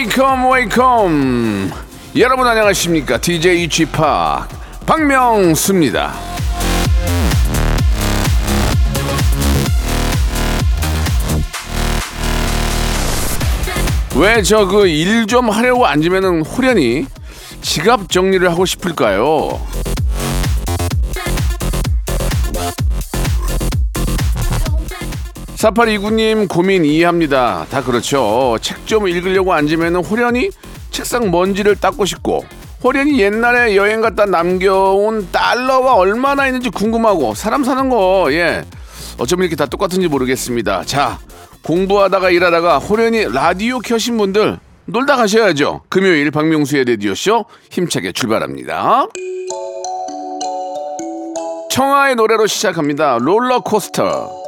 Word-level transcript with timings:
Welcome 0.00 0.50
welcome. 0.50 1.70
여러분 2.16 2.46
안녕하십니까? 2.46 3.18
DJ 3.18 3.68
p 3.68 3.92
박명수입니다. 4.86 6.14
왜 14.16 14.42
저 14.42 14.66
그 14.66 14.86
일 14.88 15.26
좀 15.26 15.50
하려고 15.50 15.86
앉으면은 15.86 16.42
후련히 16.42 17.06
지갑 17.62 18.08
정리를 18.10 18.50
하고 18.50 18.64
싶을까요? 18.66 19.60
사팔이구님 25.60 26.48
고민 26.48 26.86
이해합니다. 26.86 27.66
다 27.68 27.82
그렇죠. 27.82 28.56
책 28.62 28.78
좀 28.86 29.06
읽으려고 29.06 29.52
앉으면 29.52 29.96
호련히 29.96 30.48
책상 30.90 31.30
먼지를 31.30 31.76
닦고 31.76 32.06
싶고 32.06 32.46
호련히 32.82 33.20
옛날에 33.20 33.76
여행 33.76 34.00
갔다 34.00 34.24
남겨온 34.24 35.28
달러가 35.30 35.96
얼마나 35.96 36.46
있는지 36.46 36.70
궁금하고 36.70 37.34
사람 37.34 37.62
사는 37.62 37.90
거 37.90 38.28
예. 38.30 38.64
어쩌면 39.18 39.44
이렇게 39.44 39.54
다 39.54 39.66
똑같은지 39.66 40.08
모르겠습니다. 40.08 40.84
자 40.84 41.18
공부하다가 41.62 42.30
일하다가 42.30 42.78
호련히 42.78 43.30
라디오 43.30 43.80
켜신 43.80 44.16
분들 44.16 44.58
놀다 44.86 45.16
가셔야죠. 45.16 45.82
금요일 45.90 46.30
박명수의 46.30 46.86
라디오쇼 46.86 47.44
힘차게 47.70 48.12
출발합니다. 48.12 49.08
청하의 51.70 52.14
노래로 52.14 52.46
시작합니다. 52.46 53.18
롤러코스터. 53.20 54.39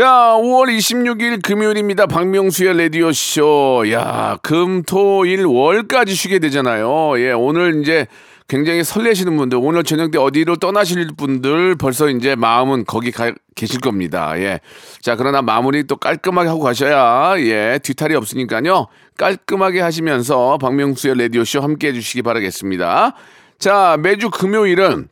자, 0.00 0.34
5월 0.34 0.74
26일 0.74 1.42
금요일입니다. 1.42 2.06
박명수의 2.06 2.84
라디오쇼. 2.84 3.84
야, 3.92 4.38
금, 4.42 4.82
토, 4.82 5.26
일, 5.26 5.44
월까지 5.44 6.14
쉬게 6.14 6.38
되잖아요. 6.38 7.20
예, 7.20 7.32
오늘 7.32 7.82
이제 7.82 8.06
굉장히 8.48 8.82
설레시는 8.82 9.36
분들, 9.36 9.58
오늘 9.60 9.84
저녁 9.84 10.10
때 10.10 10.16
어디로 10.16 10.56
떠나실 10.56 11.08
분들 11.18 11.74
벌써 11.74 12.08
이제 12.08 12.34
마음은 12.34 12.86
거기 12.86 13.10
가, 13.10 13.30
계실 13.54 13.80
겁니다. 13.80 14.32
예. 14.38 14.60
자, 15.02 15.16
그러나 15.16 15.42
마무리 15.42 15.86
또 15.86 15.96
깔끔하게 15.96 16.48
하고 16.48 16.60
가셔야, 16.60 17.34
예, 17.40 17.78
뒤탈이 17.82 18.14
없으니까요. 18.14 18.86
깔끔하게 19.18 19.82
하시면서 19.82 20.56
박명수의 20.56 21.18
라디오쇼 21.18 21.60
함께 21.60 21.88
해주시기 21.88 22.22
바라겠습니다. 22.22 23.12
자, 23.58 23.98
매주 24.00 24.30
금요일은 24.30 25.08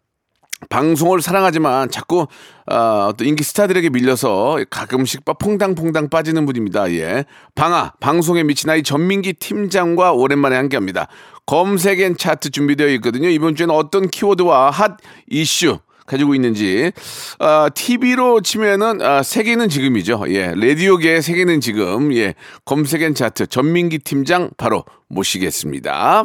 방송을 0.69 1.23
사랑하지만 1.23 1.91
자꾸 1.91 2.27
어, 2.71 3.07
어떤 3.11 3.27
인기 3.29 3.45
스타들에게 3.45 3.91
밀려서 3.91 4.59
가끔씩 4.71 5.25
빠- 5.25 5.35
퐁당퐁당 5.35 6.11
빠지는 6.11 6.47
분입니다. 6.47 6.91
예. 6.93 7.25
방아 7.55 7.93
방송에 8.01 8.43
미친 8.43 8.69
아이 8.69 8.83
전민기 8.83 9.35
팀장과 9.35 10.13
오랜만에 10.13 10.57
함께합니다. 10.57 11.09
검색엔 11.47 12.17
차트 12.19 12.51
준비되어 12.51 12.89
있거든요. 12.95 13.29
이번 13.29 13.55
주에는 13.57 13.75
어떤 13.75 14.09
키워드와 14.09 14.71
핫 14.71 14.99
이슈 15.31 15.79
가지고 16.07 16.35
있는지 16.35 16.91
아, 17.39 17.69
TV로 17.75 18.41
치면은 18.41 19.01
아, 19.01 19.23
세계는 19.23 19.69
지금이죠. 19.69 20.25
예, 20.29 20.53
라디오계 20.57 21.21
세계는 21.21 21.61
지금 21.61 22.13
예 22.15 22.35
검색엔 22.65 23.15
차트 23.15 23.47
전민기 23.47 23.99
팀장 24.01 24.51
바로 24.57 24.85
모시겠습니다. 25.09 26.25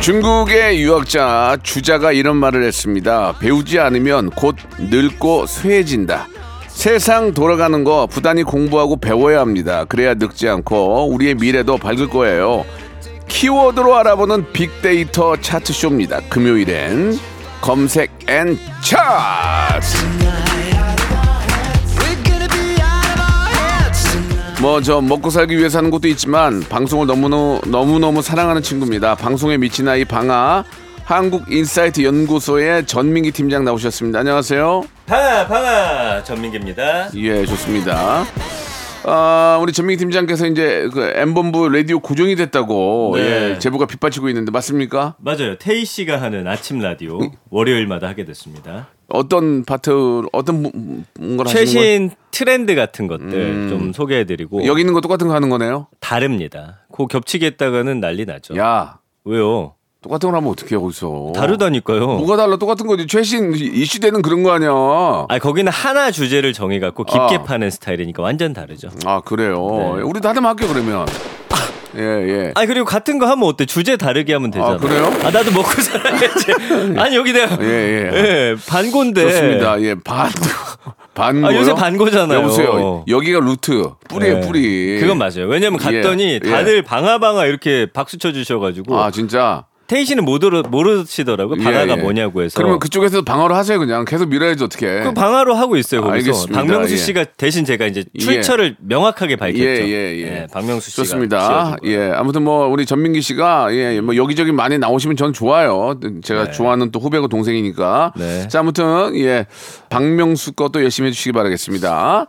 중국의 0.00 0.82
유학자 0.82 1.56
주자가 1.62 2.12
이런 2.12 2.36
말을 2.36 2.64
했습니다. 2.64 3.34
배우지 3.38 3.78
않으면 3.78 4.30
곧 4.30 4.56
늙고 4.78 5.46
쇠해진다. 5.46 6.28
세상 6.68 7.32
돌아가는 7.32 7.84
거 7.84 8.06
부단히 8.06 8.42
공부하고 8.42 8.96
배워야 8.96 9.40
합니다. 9.40 9.84
그래야 9.84 10.14
늙지 10.14 10.48
않고 10.48 11.08
우리의 11.12 11.36
미래도 11.36 11.78
밝을 11.78 12.08
거예요. 12.08 12.64
키워드로 13.28 13.96
알아보는 13.96 14.52
빅데이터 14.52 15.36
차트쇼입니다. 15.36 16.20
금요일엔 16.28 17.18
검색 17.60 18.10
N 18.28 18.58
차트. 18.82 20.53
뭐 24.64 24.80
저 24.80 25.02
먹고 25.02 25.28
살기 25.28 25.58
위해서 25.58 25.76
하는 25.76 25.90
것도 25.90 26.08
있지만 26.08 26.60
방송을 26.60 27.06
너무너무 27.06 27.60
너무너무 27.66 28.22
사랑하는 28.22 28.62
친구입니다. 28.62 29.14
방송에 29.14 29.58
미친 29.58 29.86
아이 29.88 30.06
방아 30.06 30.64
한국 31.04 31.52
인사이트 31.52 32.02
연구소의 32.02 32.86
전민기 32.86 33.30
팀장 33.30 33.64
나오셨습니다. 33.66 34.20
안녕하세요. 34.20 34.84
방아 35.04 35.46
방아 35.48 36.24
전민기입니다 36.24 37.10
예, 37.14 37.44
좋습니다. 37.44 38.24
아, 39.06 39.58
우리 39.60 39.74
전민기 39.74 39.98
팀장께서 40.02 40.46
이제 40.46 40.88
그 40.94 41.12
M본부 41.14 41.68
라디오 41.68 42.00
고정이 42.00 42.34
됐다고 42.36 43.12
네. 43.16 43.20
예, 43.52 43.58
제보가 43.58 43.84
빗발치고 43.86 44.30
있는데 44.30 44.50
맞습니까? 44.50 45.16
맞아요 45.18 45.58
태희 45.58 45.84
씨가 45.84 46.22
하는 46.22 46.48
아침 46.48 46.78
라디오 46.78 47.20
음. 47.20 47.30
월요일마다 47.50 48.08
하게 48.08 48.24
됐습니다 48.24 48.88
어떤 49.08 49.64
파트 49.64 50.22
어떤 50.32 50.62
분- 50.62 51.36
걸 51.36 51.46
최신 51.46 52.10
트렌드 52.30 52.74
같은 52.74 53.06
것들 53.06 53.32
음. 53.34 53.66
좀 53.68 53.92
소개해드리고? 53.92 54.66
여기 54.66 54.80
있는 54.80 54.94
거 54.94 55.00
똑같은 55.00 55.28
거 55.28 55.34
하는 55.34 55.48
거네요. 55.50 55.86
다릅니다 56.00 56.80
그 56.92 57.06
겹치게 57.06 57.46
했다가는 57.46 58.00
난리 58.00 58.24
나죠 58.24 58.56
야, 58.56 58.98
왜요 59.24 59.74
똑같은 60.02 60.28
걸 60.30 60.36
하면 60.36 60.50
어떻게 60.50 60.76
해 60.76 60.78
거기서? 60.80 61.32
다르다니까요 61.34 62.06
뭐가 62.18 62.36
달라 62.36 62.56
똑같은 62.56 62.86
거지 62.86 63.06
최신 63.06 63.54
이슈되는 63.54 64.20
그런 64.22 64.42
거 64.42 64.52
아니야. 64.52 64.70
아 64.70 65.38
거기는 65.40 65.70
하나 65.72 66.10
주제를 66.10 66.52
정해갖고 66.52 67.04
깊게 67.04 67.36
아. 67.36 67.42
파는 67.42 67.70
스타일이니까 67.70 68.22
완전 68.22 68.52
다르죠 68.52 68.88
아 69.06 69.20
그래요. 69.22 69.96
네. 69.96 70.02
우리도 70.02 70.28
하나만 70.28 70.50
할게 70.50 70.66
그러면. 70.66 71.06
예 71.96 72.02
예. 72.02 72.52
아니 72.54 72.66
그리고 72.66 72.84
같은 72.84 73.18
거 73.18 73.26
하면 73.26 73.48
어때? 73.48 73.66
주제 73.66 73.96
다르게 73.96 74.32
하면 74.34 74.50
되잖아. 74.50 74.74
아, 74.74 74.76
그래요? 74.76 75.12
아 75.22 75.30
나도 75.30 75.52
먹고 75.52 75.70
살아야지. 75.80 76.52
아니 76.98 77.16
여기 77.16 77.32
내가 77.32 77.56
예, 77.60 77.66
예. 77.66 78.10
예, 78.14 78.56
반고인데. 78.66 79.22
좋습니다. 79.22 79.80
예 79.82 79.94
반. 79.94 80.30
반. 81.14 81.44
아, 81.44 81.54
요새 81.54 81.74
반고잖아요. 81.74 82.38
여보세요. 82.40 83.04
여기가 83.08 83.40
루트 83.40 83.84
뿌리예요 84.08 84.36
예. 84.36 84.40
뿌리. 84.40 84.98
그건 85.00 85.18
맞아요. 85.18 85.46
왜냐면 85.48 85.78
갔더니 85.78 86.24
예, 86.24 86.40
예. 86.44 86.50
다들 86.50 86.82
방아 86.82 87.18
방아 87.18 87.46
이렇게 87.46 87.86
박수 87.92 88.18
쳐 88.18 88.32
주셔 88.32 88.58
가지고 88.58 88.98
아 88.98 89.10
진짜. 89.10 89.64
태희 89.86 90.04
씨는 90.04 90.24
모르, 90.24 90.62
모르시더라고요. 90.68 91.62
방아가 91.62 91.88
예, 91.88 91.92
예. 91.92 91.96
뭐냐고 91.96 92.42
해서. 92.42 92.56
그러면 92.56 92.78
그쪽에서 92.78 93.22
방어를 93.22 93.54
하세요 93.54 93.78
그냥 93.78 94.04
계속 94.04 94.28
밀어야지 94.28 94.64
어떻게. 94.64 95.00
그 95.02 95.12
방아로 95.12 95.54
하고 95.54 95.76
있어요. 95.76 96.00
거기서. 96.00 96.30
알겠습니다. 96.30 96.58
박명수 96.58 96.92
예. 96.94 96.96
씨가 96.96 97.24
대신 97.36 97.64
제가 97.64 97.86
이제 97.86 98.04
출처를 98.18 98.76
명확하게 98.80 99.36
밝혔죠. 99.36 99.62
예, 99.62 99.84
예, 99.86 100.18
예. 100.22 100.46
박명수 100.52 100.90
씨가. 100.90 101.02
좋습니다. 101.02 101.76
예, 101.84 102.12
아무튼 102.14 102.42
뭐 102.42 102.66
우리 102.66 102.86
전민기 102.86 103.20
씨가 103.20 103.74
예, 103.74 104.00
뭐 104.00 104.16
여기저기 104.16 104.52
많이 104.52 104.78
나오시면 104.78 105.16
저는 105.16 105.32
좋아요. 105.32 105.98
제가 106.22 106.50
좋아하는 106.50 106.90
또 106.90 106.98
후배고 107.00 107.28
동생이니까. 107.28 108.12
네. 108.16 108.48
자, 108.48 108.60
아무튼 108.60 109.14
예, 109.16 109.46
박명수 109.90 110.52
것도 110.52 110.82
열심히 110.82 111.08
해 111.08 111.12
주시기 111.12 111.32
바라겠습니다. 111.32 112.26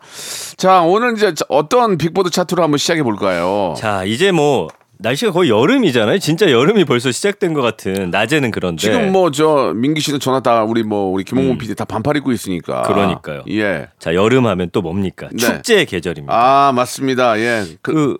자, 0.57 0.81
오늘 0.81 1.13
이제 1.15 1.33
어떤 1.49 1.97
빅보드 1.97 2.29
차트로 2.29 2.63
한번 2.63 2.77
시작해 2.77 3.01
볼까요? 3.03 3.73
자 3.77 4.03
이제 4.03 4.31
뭐 4.31 4.67
날씨가 4.99 5.31
거의 5.31 5.49
여름이잖아요. 5.49 6.19
진짜 6.19 6.49
여름이 6.51 6.85
벌써 6.85 7.11
시작된 7.11 7.53
것 7.53 7.61
같은 7.61 8.09
낮에는 8.11 8.51
그런데 8.51 8.81
지금 8.81 9.11
뭐 9.11 9.29
저 9.31 9.73
민기 9.75 9.99
씨는 10.01 10.19
전화 10.19 10.39
다 10.39 10.63
우리 10.63 10.83
뭐 10.83 11.11
우리 11.11 11.23
김홍곤 11.23 11.57
PD 11.57 11.75
다 11.75 11.83
반팔 11.85 12.17
입고 12.17 12.31
있으니까. 12.31 12.81
음. 12.81 12.93
그러니까요. 12.93 13.43
예. 13.49 13.87
자 13.99 14.13
여름 14.15 14.45
하면 14.47 14.69
또 14.71 14.81
뭡니까? 14.81 15.27
네. 15.31 15.37
축제 15.37 15.85
계절입니다. 15.85 16.33
아 16.33 16.71
맞습니다. 16.71 17.37
예. 17.39 17.63
그, 17.81 17.93
그 17.93 18.17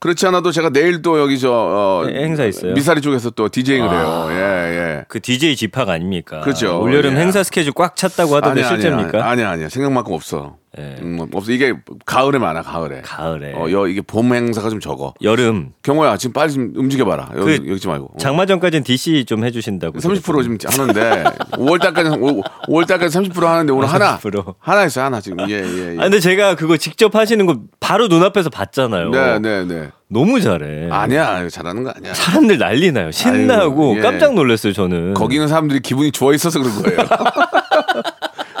그렇지 0.00 0.26
않아도 0.26 0.50
제가 0.50 0.70
내일 0.70 1.02
또 1.02 1.20
여기 1.20 1.38
저 1.38 1.50
어, 1.52 2.06
네, 2.06 2.22
행사 2.24 2.44
있어요. 2.46 2.72
미사리 2.74 3.00
쪽에서 3.02 3.30
또 3.30 3.48
디제잉을 3.50 3.90
해요. 3.90 4.28
예, 4.30 4.34
예. 4.36 5.04
그 5.08 5.20
DJ 5.20 5.56
집합 5.56 5.88
아닙니까? 5.90 6.40
그렇죠. 6.40 6.80
올여름 6.80 7.16
예. 7.16 7.20
행사 7.20 7.42
스케줄 7.42 7.72
꽉 7.74 7.96
찼다고 7.96 8.34
하던데 8.36 8.62
실제입니까? 8.64 9.28
아니야, 9.28 9.50
아니야. 9.50 9.68
생각만큼 9.68 10.14
없어. 10.14 10.56
예. 10.78 10.96
음, 11.02 11.18
없어. 11.32 11.50
이게 11.50 11.74
가을에 12.06 12.38
많아, 12.38 12.62
가을에. 12.62 13.00
가을에. 13.02 13.54
어, 13.54 13.68
여, 13.72 13.88
이게 13.88 14.00
봄 14.00 14.32
행사가 14.32 14.70
좀 14.70 14.78
적어. 14.78 15.14
여름 15.20 15.72
경호야, 15.82 16.16
지금 16.16 16.32
빨리 16.32 16.52
좀 16.52 16.72
움직여봐라. 16.76 17.30
여기, 17.38 17.58
그 17.58 17.68
여기지 17.70 17.88
말고. 17.88 18.04
어. 18.14 18.16
장마전까지는 18.18 18.84
DC 18.84 19.24
좀 19.24 19.44
해주신다고. 19.44 19.98
30% 19.98 20.42
지금 20.42 20.58
하는데 20.64 21.24
5월달까지 21.54 22.44
5월달까지 22.68 23.32
30% 23.32 23.42
하는데 23.44 23.72
오늘 23.72 23.88
하나 23.88 24.16
30%. 24.18 24.54
하나 24.60 24.84
있어 24.84 25.02
하나 25.02 25.20
지금 25.20 25.48
예예 25.50 25.58
예, 25.60 25.92
예. 25.94 25.98
아 25.98 26.02
근데 26.04 26.20
제가 26.20 26.54
그거 26.54 26.76
직접 26.76 27.16
하시는 27.16 27.44
거 27.46 27.56
바로 27.80 28.06
눈앞에서 28.06 28.48
봤잖아요. 28.50 29.10
네 29.10 29.38
네 29.40 29.64
네. 29.64 29.90
너무 30.08 30.40
잘해. 30.40 30.88
아니야 30.90 31.48
잘하는 31.48 31.82
거 31.82 31.90
아니야. 31.96 32.14
사람들 32.14 32.58
난리 32.58 32.92
나요. 32.92 33.10
신나고 33.10 33.62
아이고, 33.92 33.96
예. 33.96 34.00
깜짝 34.00 34.34
놀랐어요 34.34 34.72
저는. 34.72 35.14
거기 35.14 35.34
있는 35.36 35.48
사람들이 35.48 35.80
기분이 35.80 36.12
좋아 36.12 36.32
있어서 36.32 36.60
그런 36.60 36.82
거예요. 36.82 36.98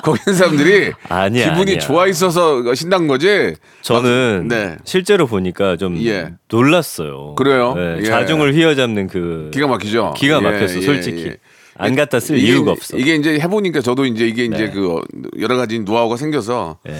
거기 0.02 0.18
있는 0.26 0.38
사람들이 0.38 0.92
아니야, 1.08 1.50
기분이 1.50 1.72
아니야. 1.72 1.78
좋아 1.80 2.06
있어서 2.06 2.74
신난 2.74 3.06
거지. 3.06 3.54
저는 3.82 4.48
네. 4.48 4.76
실제로 4.84 5.26
보니까 5.26 5.76
좀 5.76 5.96
예. 6.04 6.30
놀랐어요. 6.48 7.34
그래요? 7.36 7.74
네, 7.74 7.96
예. 8.00 8.02
자중을 8.04 8.54
휘어잡는 8.54 9.08
그 9.08 9.50
기가 9.52 9.66
막히죠. 9.66 10.14
기가 10.16 10.36
예, 10.38 10.40
막혔어 10.40 10.76
예, 10.78 10.80
솔직히. 10.82 11.26
예. 11.26 11.36
안 11.76 11.94
갖다 11.94 12.20
쓸 12.20 12.36
이게 12.38 12.48
이유가 12.48 12.72
이제- 12.72 12.78
없어. 12.78 12.96
이게 12.98 13.14
이제 13.14 13.38
해보니까 13.40 13.80
저도 13.80 14.04
이제 14.04 14.26
이게 14.26 14.44
이제 14.44 14.66
네. 14.66 14.70
그 14.70 15.00
여러 15.40 15.56
가지 15.56 15.78
노하우가 15.80 16.16
생겨서 16.16 16.78
예. 16.88 16.92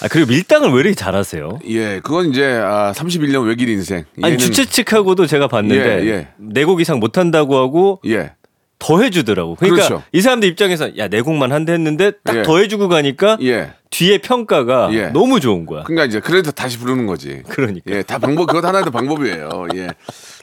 아 0.00 0.06
그리고 0.08 0.30
밀당을 0.30 0.70
왜 0.70 0.80
이렇게 0.80 0.94
잘하세요? 0.94 1.58
예 1.66 2.00
그건 2.02 2.30
이제 2.30 2.44
아, 2.46 2.92
31년 2.94 3.46
외길 3.46 3.68
인생. 3.68 4.04
아니 4.22 4.36
얘는- 4.36 4.38
주최 4.38 4.64
측하고도 4.64 5.26
제가 5.26 5.48
봤는데 5.48 6.04
예, 6.04 6.08
예. 6.08 6.28
내곡 6.38 6.80
이상 6.80 7.00
못한다고 7.00 7.56
하고 7.58 8.00
예 8.06 8.32
더 8.78 9.00
해주더라고. 9.02 9.56
그러니까 9.56 9.88
그렇죠. 9.88 10.04
이 10.12 10.20
사람들 10.20 10.48
입장에서 10.48 10.96
야 10.98 11.08
내 11.08 11.20
곡만 11.20 11.50
한대 11.52 11.72
했는데 11.72 12.12
딱 12.22 12.36
예. 12.36 12.42
더 12.42 12.58
해주고 12.58 12.88
가니까 12.88 13.38
예. 13.42 13.72
뒤에 13.90 14.18
평가가 14.18 14.90
예. 14.92 15.06
너무 15.08 15.40
좋은 15.40 15.66
거야. 15.66 15.82
그러니까 15.82 16.04
이제 16.04 16.20
그래도 16.20 16.50
다시 16.52 16.78
부르는 16.78 17.06
거지. 17.06 17.42
그러니까. 17.48 17.90
예, 17.90 18.02
다 18.02 18.18
방법 18.18 18.46
그것 18.46 18.64
하나도 18.64 18.90
방법이에요. 18.90 19.66
예. 19.74 19.88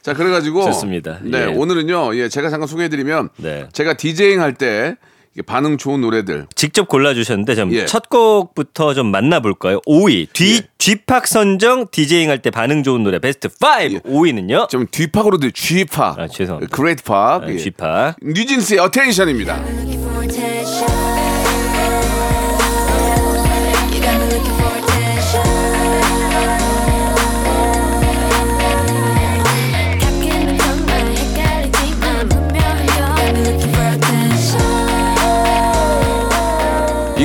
자, 0.01 0.13
그래가지고 0.13 0.63
좋습니다. 0.65 1.19
네, 1.21 1.41
예. 1.41 1.45
오늘은요. 1.45 2.15
예, 2.17 2.27
제가 2.29 2.49
잠깐 2.49 2.67
소개해드리면 2.67 3.29
네. 3.37 3.67
제가 3.71 3.93
디제잉 3.93 4.41
할때 4.41 4.97
반응 5.45 5.77
좋은 5.77 6.01
노래들. 6.01 6.47
직접 6.55 6.87
골라주셨는데 6.87 7.55
좀 7.55 7.71
예. 7.73 7.85
첫 7.85 8.09
곡부터 8.09 8.93
좀 8.93 9.07
만나볼까요? 9.11 9.81
5위 9.81 10.27
G 10.33 10.55
예. 10.55 10.67
G팍 10.77 11.27
선정 11.27 11.87
디제잉 11.91 12.29
할 12.29 12.39
때 12.39 12.49
반응 12.51 12.83
좋은 12.83 13.03
노래 13.03 13.19
베스트 13.19 13.47
5 13.47 13.51
예. 13.81 13.99
5위는요? 13.99 14.69
좀 14.69 14.85
G팍으로 14.89 15.37
들 15.39 15.51
G팍. 15.51 16.19
아, 16.19 16.27
죄송합니다. 16.27 16.75
Great 16.75 17.03
Park. 17.03 17.43
아, 17.43 17.49
예. 17.49 17.57
G팍 17.57 18.15
뉴진스의 18.21 18.79
Attention입니다. 18.79 19.61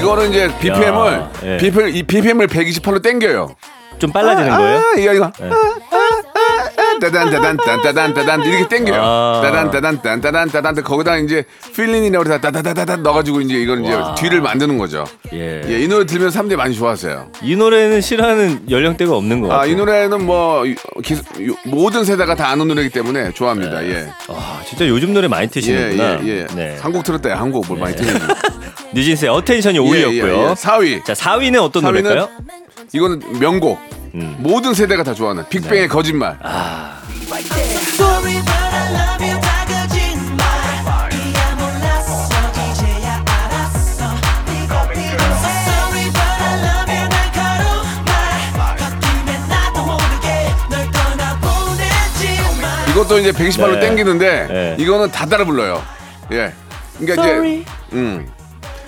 이거는 0.01 0.31
이제 0.31 0.49
BPM을 0.61 1.13
야, 1.13 1.31
예. 1.45 1.57
BPM 1.59 1.89
이 1.95 2.03
BPM을 2.03 2.47
128로 2.49 3.03
땡겨요. 3.03 3.55
좀 3.99 4.11
빨라지는 4.13 4.57
거예요? 4.57 4.79
아, 4.79 4.95
이거 4.99 5.13
이거. 5.13 5.33
네. 5.39 5.51
따단 7.01 7.31
따단 7.31 7.57
따단 7.83 8.15
따단 8.15 8.43
이렇게 8.45 8.69
땡겨요. 8.69 9.01
아. 9.03 9.41
따단 9.43 9.71
따단 9.71 10.01
따단 10.21 10.51
따단 10.51 10.75
거기다 10.83 11.17
이제 11.19 11.45
필린이라고 11.75 12.25
해서 12.27 12.41
따다다다다 12.41 12.97
넣어가지고 12.97 13.41
이제 13.43 13.55
이걸 13.55 13.83
이제 13.85 13.99
뒤를 14.19 14.41
만드는 14.41 14.77
거죠. 14.79 15.05
예. 15.33 15.63
예, 15.67 15.81
이 15.81 15.89
노래 15.89 16.05
들으면 16.07 16.31
사람들이 16.31 16.57
많이 16.57 16.75
좋아하세요. 16.75 17.29
이 17.43 17.57
노래는 17.57 18.01
싫어하는 18.01 18.71
연령대가 18.71 19.15
없는 19.17 19.41
것 19.41 19.49
같아요. 19.49 19.63
아, 19.63 19.67
이 19.67 19.75
노래는 19.75 20.25
뭐 20.27 20.67
이- 20.67 20.75
기- 21.03 21.15
요- 21.15 21.55
모든 21.65 22.05
세대가 22.05 22.35
다 22.35 22.49
아는 22.49 22.69
노래이기 22.69 22.91
때문에 22.93 23.33
좋아합니다. 23.33 23.85
예. 23.87 24.09
아, 24.29 24.61
진짜 24.67 24.87
요즘 24.89 25.13
노래 25.15 25.29
많이 25.29 25.45
예, 25.45 25.49
트시는구나. 25.51 26.21
예, 26.25 26.29
예. 26.29 26.47
네. 26.55 26.77
한곡 26.81 27.05
들었다, 27.05 27.35
한곡 27.39 27.67
뭘 27.69 27.81
많이 27.81 27.97
듣는 27.97 28.15
뉴진스의 28.95 29.31
어텐션이 29.31 29.79
5위였고요. 29.79 30.55
4위. 30.55 31.05
자, 31.05 31.13
4위는 31.13 31.63
어떤 31.63 31.83
4위는 31.83 32.03
노래일까요? 32.03 32.29
이거는 32.93 33.39
명곡. 33.39 33.79
음. 34.15 34.37
모든 34.39 34.75
세대가 34.75 35.05
다 35.05 35.15
좋아하는 35.15 35.45
빅뱅의 35.49 35.83
네. 35.83 35.87
거짓말. 35.89 36.37
아. 36.43 36.99
Sorry 37.31 38.37
Sorry 38.39 38.61
이것도 52.91 53.19
이제 53.19 53.33
128로 53.33 53.75
네. 53.75 53.81
땡기는데 53.81 54.47
네. 54.49 54.77
이거는 54.79 55.11
다 55.11 55.25
따라 55.25 55.45
불러요. 55.45 55.83
예. 56.33 56.53
그러니까 56.99 57.23
이제 57.23 57.65
음. 57.93 58.29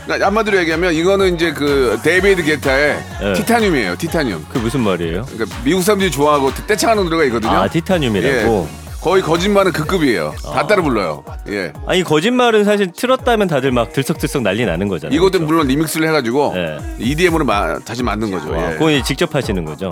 그러니까 0.04 0.26
한마디로 0.26 0.58
얘기하면 0.58 0.94
이거는 0.94 1.34
이제 1.34 1.52
그 1.52 1.98
데이비드 2.02 2.42
게타의 2.42 3.04
네. 3.20 3.32
티타늄이에요. 3.34 3.96
티타늄. 3.96 4.46
그 4.48 4.58
무슨 4.58 4.80
말이에요? 4.80 5.24
그러니까 5.30 5.56
미국 5.64 5.82
사람들이 5.82 6.10
좋아하고 6.10 6.52
떼창하는 6.66 7.04
노래가 7.04 7.24
있거든요. 7.24 7.52
아, 7.52 7.68
티타늄이라고. 7.68 8.68
예. 8.78 8.82
거의 9.00 9.20
거짓말은 9.20 9.72
그 9.72 9.84
급이에요. 9.84 10.32
다 10.44 10.64
따라 10.68 10.80
불러요. 10.80 11.24
예. 11.48 11.72
아니 11.86 12.04
거짓말은 12.04 12.62
사실 12.64 12.92
틀었다면 12.92 13.48
다들 13.48 13.72
막 13.72 13.92
들썩들썩 13.92 14.42
난리 14.42 14.64
나는 14.64 14.86
거잖아요. 14.86 15.16
이것도 15.16 15.30
그렇죠? 15.32 15.46
물론 15.46 15.66
리믹스를 15.66 16.06
해가지고 16.06 16.52
네. 16.54 16.78
EDM으로 17.00 17.44
다시 17.84 18.04
만든 18.04 18.30
거죠. 18.30 18.52
와, 18.52 18.70
예. 18.70 18.74
그건 18.74 19.02
직접 19.02 19.34
하시는 19.34 19.64
거죠. 19.64 19.90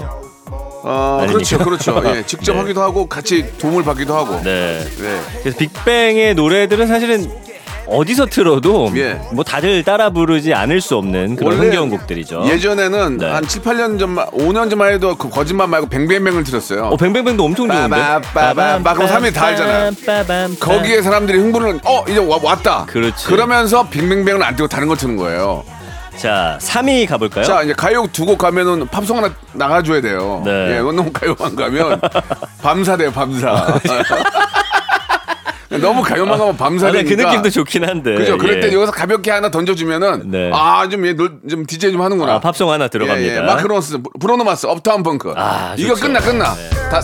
어, 0.83 1.19
아니니까. 1.23 1.33
그렇죠, 1.35 1.93
그렇죠. 1.95 2.03
예, 2.17 2.23
직접 2.27 2.53
네. 2.53 2.61
하기도 2.61 2.83
하고 2.83 3.07
같이 3.07 3.45
도움을 3.59 3.83
받기도 3.83 4.15
하고. 4.15 4.41
네. 4.45 4.79
네. 4.99 5.21
그래서 5.43 5.59
빅뱅의 5.59 6.35
노래들은 6.37 6.87
사실은 6.87 7.29
어디서 7.91 8.27
틀어도 8.27 8.93
예. 8.97 9.21
뭐 9.33 9.43
다들 9.45 9.83
따라 9.83 10.11
부르지 10.11 10.55
않을 10.55 10.81
수 10.81 10.97
없는 10.97 11.37
그런 11.37 11.53
원래 11.55 11.64
흥겨운 11.67 11.91
곡들이죠. 11.91 12.45
예전에는 12.47 13.19
네. 13.19 13.29
한 13.31 13.47
7, 13.47 13.62
8년 13.62 13.99
전만, 13.99 14.26
5년 14.29 14.71
전만 14.71 14.93
해도 14.93 15.17
그 15.17 15.29
거짓말 15.29 15.67
말고 15.69 15.88
뱅뱅뱅을 15.88 16.45
들었어요. 16.45 16.87
어 16.87 16.97
뱅뱅뱅도 16.97 17.45
엄청 17.45 17.69
좋은데. 17.69 17.88
빠바빠바바 17.88 18.95
그럼 18.95 19.09
사람들이 19.09 19.33
다 19.35 19.47
알잖아요. 19.47 19.91
빠밤. 20.07 20.57
거기에 20.61 21.03
사람들이 21.03 21.38
흥분을 21.38 21.81
어 21.85 22.05
이제 22.09 22.19
와, 22.19 22.38
왔다. 22.43 22.85
그렇지. 22.87 23.26
그러면서 23.26 23.88
뱅뱅뱅을 23.88 24.43
안 24.43 24.55
뜨고 24.57 24.69
다른 24.69 24.87
걸 24.88 24.97
트는 24.97 25.17
거예요. 25.17 25.64
자 26.17 26.59
3위 26.61 27.09
가볼까요? 27.09 27.45
자 27.45 27.62
이제 27.62 27.73
가요 27.73 28.07
두 28.12 28.26
곡 28.26 28.37
가면은 28.38 28.87
팝송 28.88 29.17
하나 29.17 29.33
나가줘야 29.55 30.00
돼요. 30.03 30.43
네. 30.45 30.76
예, 30.76 30.79
너무 30.81 31.11
가요만 31.11 31.57
가면 31.57 32.00
밤사 32.62 32.97
돼요 32.97 33.11
밤사. 33.14 33.79
너무 35.81 36.03
가요만 36.03 36.39
가면 36.39 36.57
아, 36.89 36.93
네, 36.93 37.05
되니까. 37.05 37.17
그 37.23 37.29
느낌도 37.29 37.51
좋긴 37.51 37.85
한데. 37.89 38.15
그죠. 38.15 38.37
그럴 38.39 38.61
때 38.61 38.69
예. 38.69 38.73
여기서 38.73 38.93
가볍게 38.93 39.31
하나 39.31 39.51
던져주면은 39.51 40.31
네. 40.31 40.51
아좀얘좀 40.53 41.67
DJ 41.67 41.93
좀 41.93 42.03
하는구나. 42.03 42.35
아, 42.35 42.41
팝송 42.41 42.71
하나 42.71 42.89
들어갑니다. 42.89 43.33
예, 43.33 43.37
예. 43.37 43.41
마크로스, 43.41 43.99
브로노 44.21 44.45
마스, 44.45 44.67
업타운 44.67 45.03
펑크. 45.03 45.35
아, 45.37 45.75
이거 45.77 45.95
좋죠. 45.95 46.07
끝나 46.07 46.21
끝나. 46.21 46.55
다, 46.91 47.01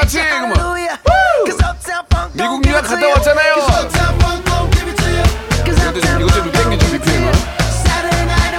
같이 0.00 0.18
don't 0.18 0.52
미국 2.34 2.66
유학 2.66 2.82
갔다. 2.82 3.08
왔잖아요. 3.08 3.54
이것도 5.64 6.00
좀- 6.00 6.20
이것 6.20 6.34
좀 6.34 6.44
BPM 6.44 6.72
은. 6.72 6.78
you. 7.22 7.32
Saturday 7.68 8.24
night 8.24 8.52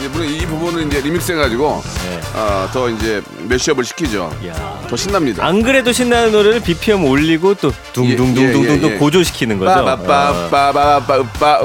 이제 0.00 0.08
물론 0.08 0.28
이 0.28 0.38
부분은 0.46 0.86
이제 0.88 1.00
리믹스 1.00 1.32
해가지고 1.32 1.82
네. 2.08 2.20
어, 2.34 2.68
더 2.72 2.88
이제 2.88 3.22
mashup을 3.48 3.84
시키죠. 3.84 4.32
야. 4.46 4.80
더 4.88 4.96
신납니다. 4.96 5.44
안 5.44 5.62
그래도 5.62 5.92
신나는 5.92 6.32
노래를 6.32 6.60
BPM 6.60 7.04
올리고 7.04 7.54
또 7.56 7.70
둥둥둥둥둥 7.92 8.64
예, 8.64 8.68
예, 8.68 8.78
예, 8.82 8.94
예. 8.94 8.98
고조시키는 8.98 9.58
거죠. 9.58 9.70
어. 9.72 9.84
빠바빠빠빠빠빠 9.84 11.58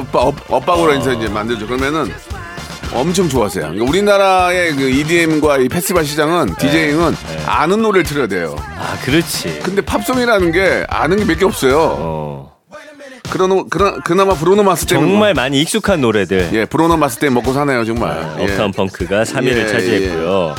엇박으로 0.49 0.93
해서 0.93 1.13
이제 1.13 1.27
만들죠. 1.29 1.65
그러면은 1.65 2.13
엄청 2.93 3.27
좋아하세요. 3.27 3.63
그러니까 3.63 3.85
우리나라의 3.89 4.75
그 4.75 4.89
EDM과 4.89 5.57
이 5.57 5.67
페스티벌 5.69 6.05
시장은 6.05 6.55
디제잉은 6.55 7.15
아는 7.45 7.81
노래를 7.81 8.03
틀어야 8.03 8.27
돼요. 8.27 8.55
아 8.77 8.97
그렇지. 9.03 9.59
근데 9.63 9.81
팝송이라는 9.81 10.51
게 10.51 10.85
아는 10.89 11.17
게 11.17 11.23
몇 11.25 11.39
개 11.39 11.45
없어요. 11.45 11.77
어, 11.99 12.54
그런 13.29 13.69
그런 13.69 14.01
그나마 14.01 14.33
브루노 14.33 14.63
마스 14.63 14.85
때는 14.85 15.07
정말 15.07 15.33
많이 15.33 15.61
익숙한 15.61 16.01
노래들. 16.01 16.49
예 16.53 16.65
브루노 16.65 16.97
마스 16.97 17.17
때 17.17 17.29
먹고 17.29 17.53
사네요 17.53 17.85
정말. 17.85 18.35
예. 18.39 18.43
Uptown 18.43 18.71
Funk가 18.71 19.23
3위를 19.23 19.57
예, 19.57 19.67
차지했고요. 19.67 20.55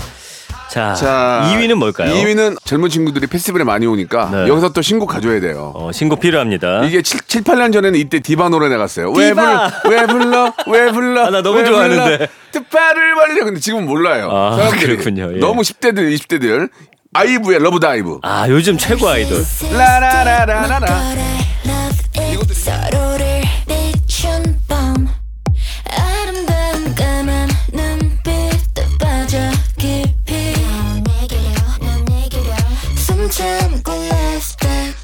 자, 0.69 0.93
자, 0.95 1.49
2위는 1.55 1.75
뭘까요? 1.77 2.13
2위는 2.13 2.59
젊은 2.65 2.91
친구들이 2.91 3.29
페스티벌에 3.29 3.65
많이 3.65 3.87
오니까 3.87 4.29
네. 4.31 4.49
여기서 4.49 4.71
또 4.73 4.83
신곡 4.83 5.07
가져야 5.09 5.41
돼요. 5.41 5.73
어, 5.75 5.91
신곡 5.93 6.21
필요합니다. 6.21 6.85
이게 6.85 7.01
7, 7.03 7.21
7, 7.27 7.43
8년 7.45 7.73
전에는 7.73 7.99
이때 7.99 8.19
디바 8.21 8.49
노래 8.51 8.69
나갔어요. 8.69 9.11
왜 9.13 9.29
디바! 9.29 9.71
불러? 9.83 9.97
왜 9.97 10.07
불러? 10.07 10.53
왜 10.67 10.93
불러? 10.93 11.25
아, 11.27 11.31
나 11.31 11.41
너무 11.41 11.59
왜 11.61 11.65
좋아하는데. 11.65 12.29
뜻발을 12.53 13.15
벌려. 13.15 13.45
근데 13.45 13.61
지금 13.61 13.87
몰라요. 13.87 14.29
아, 14.31 14.57
사람들이. 14.57 14.97
그렇군요. 14.97 15.31
예. 15.37 15.39
너무 15.39 15.63
10대들, 15.63 16.13
20대들. 16.15 16.69
아이브의 17.15 17.61
Love 17.61 17.81
Dive. 17.81 18.19
아, 18.23 18.47
요즘 18.49 18.77
최고 18.77 19.09
아이돌. 19.09 19.43
라라라라라 19.73 20.81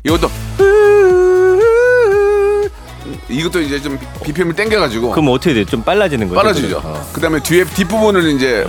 이것도 0.05 0.29
이것도 3.29 3.61
이제 3.63 3.81
좀 3.81 3.99
BPM을 4.25 4.55
땡겨가지고 4.55 5.11
그럼 5.13 5.29
어떻게 5.29 5.55
돼? 5.55 5.65
좀 5.65 5.83
빨라지는 5.83 6.29
거죠? 6.29 6.41
빨라지죠. 6.41 6.81
어. 6.85 7.07
그다음에 7.15 7.41
뒤에 7.41 7.65
뒷부분을 7.65 8.25
이제 8.31 8.65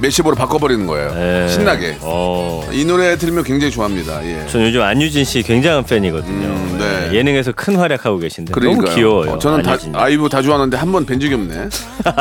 메시브로 0.00 0.34
바꿔버리는 0.34 0.86
거예요. 0.86 1.12
네. 1.14 1.48
신나게. 1.48 1.98
어. 2.00 2.66
이 2.72 2.84
노래 2.84 3.16
들으면 3.18 3.44
굉장히 3.44 3.70
좋아합니다. 3.72 4.24
예. 4.24 4.46
전 4.46 4.62
요즘 4.62 4.80
안유진 4.80 5.24
씨 5.24 5.42
굉장한 5.42 5.84
팬이거든요. 5.84 6.46
음, 6.46 6.76
네. 6.78 7.10
예, 7.12 7.18
예능에서 7.18 7.52
큰 7.52 7.76
활약하고 7.76 8.18
계신데 8.18 8.52
그러니까요. 8.52 8.84
너무 8.86 8.94
귀여워요. 8.96 9.30
어, 9.32 9.38
저는 9.38 9.62
다. 9.62 9.76
아이브 9.92 10.28
다 10.30 10.40
좋아하는데 10.40 10.76
한 10.76 10.92
번 10.92 11.04
뵌 11.04 11.20
적이 11.20 11.34
없네. 11.34 11.68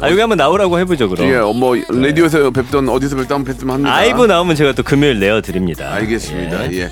아, 0.00 0.10
여기 0.10 0.20
한번 0.20 0.38
나오라고 0.38 0.78
해보죠 0.78 1.08
그럼. 1.10 1.28
예, 1.28 1.34
어, 1.36 1.52
뭐 1.52 1.76
라디오에서 1.76 2.50
뵙던 2.50 2.88
어디서 2.88 3.16
뵙던 3.16 3.44
뵙던 3.44 3.68
합니다. 3.70 3.94
아이브 3.94 4.24
나오면 4.24 4.56
제가 4.56 4.72
또 4.72 4.82
금요일 4.82 5.18
내어 5.20 5.42
드립니다. 5.42 5.92
알겠습니다. 5.92 6.72
예. 6.72 6.90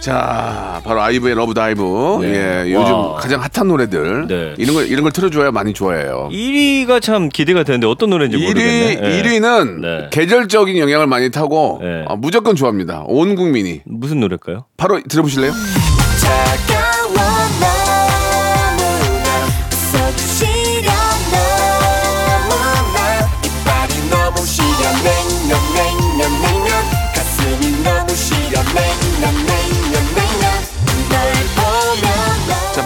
자, 0.00 0.80
바로 0.84 1.02
아이브의 1.02 1.34
Love 1.34 1.54
Dive. 1.54 2.18
네. 2.22 2.28
예, 2.66 2.72
요즘 2.72 2.92
와. 2.92 3.14
가장 3.16 3.40
핫한 3.40 3.68
노래들. 3.68 4.26
네. 4.28 4.54
이런 4.56 4.74
걸 4.74 4.86
이런 4.86 5.02
걸 5.02 5.12
틀어줘야 5.12 5.50
많이 5.50 5.72
좋아해요. 5.72 6.28
1위가 6.32 7.02
참 7.02 7.28
기대가 7.28 7.62
되는데 7.64 7.86
어떤 7.86 8.10
노래인지 8.10 8.38
1위, 8.38 8.46
모르겠네. 8.46 9.00
예. 9.02 9.22
1위는 9.22 9.80
네. 9.80 10.08
계절적인 10.10 10.78
영향을 10.78 11.06
많이 11.06 11.30
타고 11.30 11.80
네. 11.82 12.04
아, 12.08 12.14
무조건 12.16 12.54
좋아합니다. 12.56 13.04
온 13.06 13.34
국민이. 13.34 13.82
무슨 13.84 14.20
노래일까요? 14.20 14.66
바로 14.76 15.00
들어보실래요? 15.02 15.52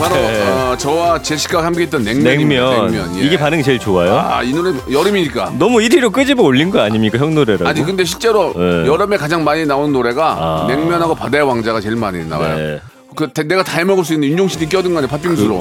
바로 0.03 0.15
네. 0.17 0.43
어, 0.51 0.77
저와 0.77 1.23
제시카가 1.23 1.65
함께 1.65 1.83
했던 1.83 2.03
냉면입니다. 2.03 2.63
냉면. 2.71 2.91
냉면. 2.93 3.19
예. 3.19 3.25
이게 3.25 3.39
반응이 3.39 3.63
제일 3.63 3.79
좋아요. 3.79 4.17
아, 4.19 4.43
이 4.43 4.53
노래 4.53 4.73
여름이니까. 4.91 5.53
너무 5.59 5.79
1위로 5.79 6.13
끄집어 6.13 6.43
올린 6.43 6.71
거 6.71 6.81
아닙니까 6.81 7.19
형 7.19 7.35
노래라고? 7.35 7.69
아니 7.69 7.85
근데 7.85 8.05
실제로 8.05 8.53
네. 8.57 8.87
여름에 8.87 9.17
가장 9.17 9.45
많이 9.45 9.65
나오는 9.65 9.93
노래가 9.93 10.37
아. 10.39 10.67
냉면하고 10.69 11.15
바다의 11.15 11.45
왕자가 11.45 11.81
제일 11.81 11.95
많이 11.97 12.25
나와요. 12.27 12.57
네. 12.57 12.81
그 13.15 13.29
대- 13.31 13.43
내가 13.43 13.63
다 13.63 13.79
해먹을 13.79 14.05
수 14.05 14.15
있는 14.15 14.29
윤종신이 14.31 14.69
껴든 14.71 14.93
거 14.93 14.99
아니야 14.99 15.09
팥빙수로. 15.11 15.61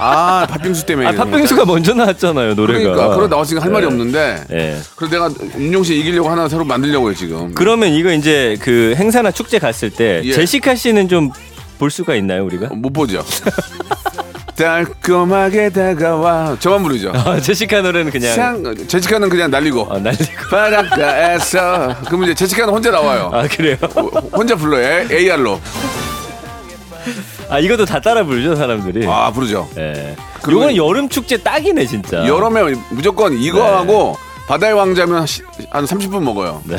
아 0.00 0.46
팥빙수 0.50 0.84
때문에. 0.86 1.08
아 1.08 1.12
팥빙수가 1.12 1.64
먼저 1.64 1.94
나왔잖아요 1.94 2.54
노래가. 2.54 2.78
그러니까 2.78 3.16
그러 3.16 3.26
나왔으니까 3.26 3.64
할 3.64 3.72
말이 3.72 3.86
네. 3.86 3.92
없는데. 3.92 4.44
예. 4.52 4.76
그래서 4.94 5.14
내가 5.14 5.30
윤종신 5.58 5.96
이기려고 5.96 6.28
하나 6.28 6.46
새로 6.48 6.64
만들려고요 6.64 7.14
지금. 7.14 7.52
그러면 7.54 7.88
이거 7.90 8.12
이제 8.12 8.56
그 8.60 8.94
행사나 8.96 9.30
축제 9.30 9.58
갔을 9.58 9.90
때 9.90 10.20
예. 10.24 10.32
제시카 10.32 10.74
씨는 10.74 11.08
좀 11.08 11.30
볼 11.78 11.90
수가 11.90 12.14
있나요 12.16 12.44
우리가? 12.44 12.66
어, 12.70 12.74
못 12.74 12.92
보죠. 12.92 13.24
달콤하게 14.56 15.70
다가와 15.70 16.56
저만 16.58 16.82
부르죠. 16.82 17.12
아, 17.14 17.38
제시카 17.40 17.80
노래는 17.80 18.10
그냥 18.10 18.34
상, 18.34 18.74
제시카는 18.88 19.28
그냥 19.28 19.50
날리고 19.52 19.86
아, 19.88 19.98
날리고. 19.98 20.24
바닷가에서 20.50 21.94
그러면 22.06 22.24
이제 22.30 22.34
제시카는 22.34 22.72
혼자 22.74 22.90
나와요. 22.90 23.30
아 23.32 23.46
그래요? 23.46 23.76
혼자 24.32 24.56
불러요. 24.56 25.06
AR로. 25.12 25.60
아 27.48 27.60
이것도 27.60 27.84
다 27.84 28.00
따라 28.00 28.24
부르죠 28.24 28.56
사람들이. 28.56 29.06
아 29.08 29.30
부르죠. 29.30 29.68
예. 29.76 30.16
요거는 30.48 30.74
여름 30.76 31.08
축제 31.08 31.36
딱이네 31.36 31.86
진짜. 31.86 32.26
여름에 32.26 32.74
무조건 32.90 33.34
이거 33.38 33.58
네. 33.60 33.64
하고 33.64 34.18
바다의 34.48 34.72
왕자면 34.72 35.24
시- 35.26 35.42
한 35.70 35.84
30분 35.84 36.20
먹어요. 36.22 36.62
네. 36.64 36.76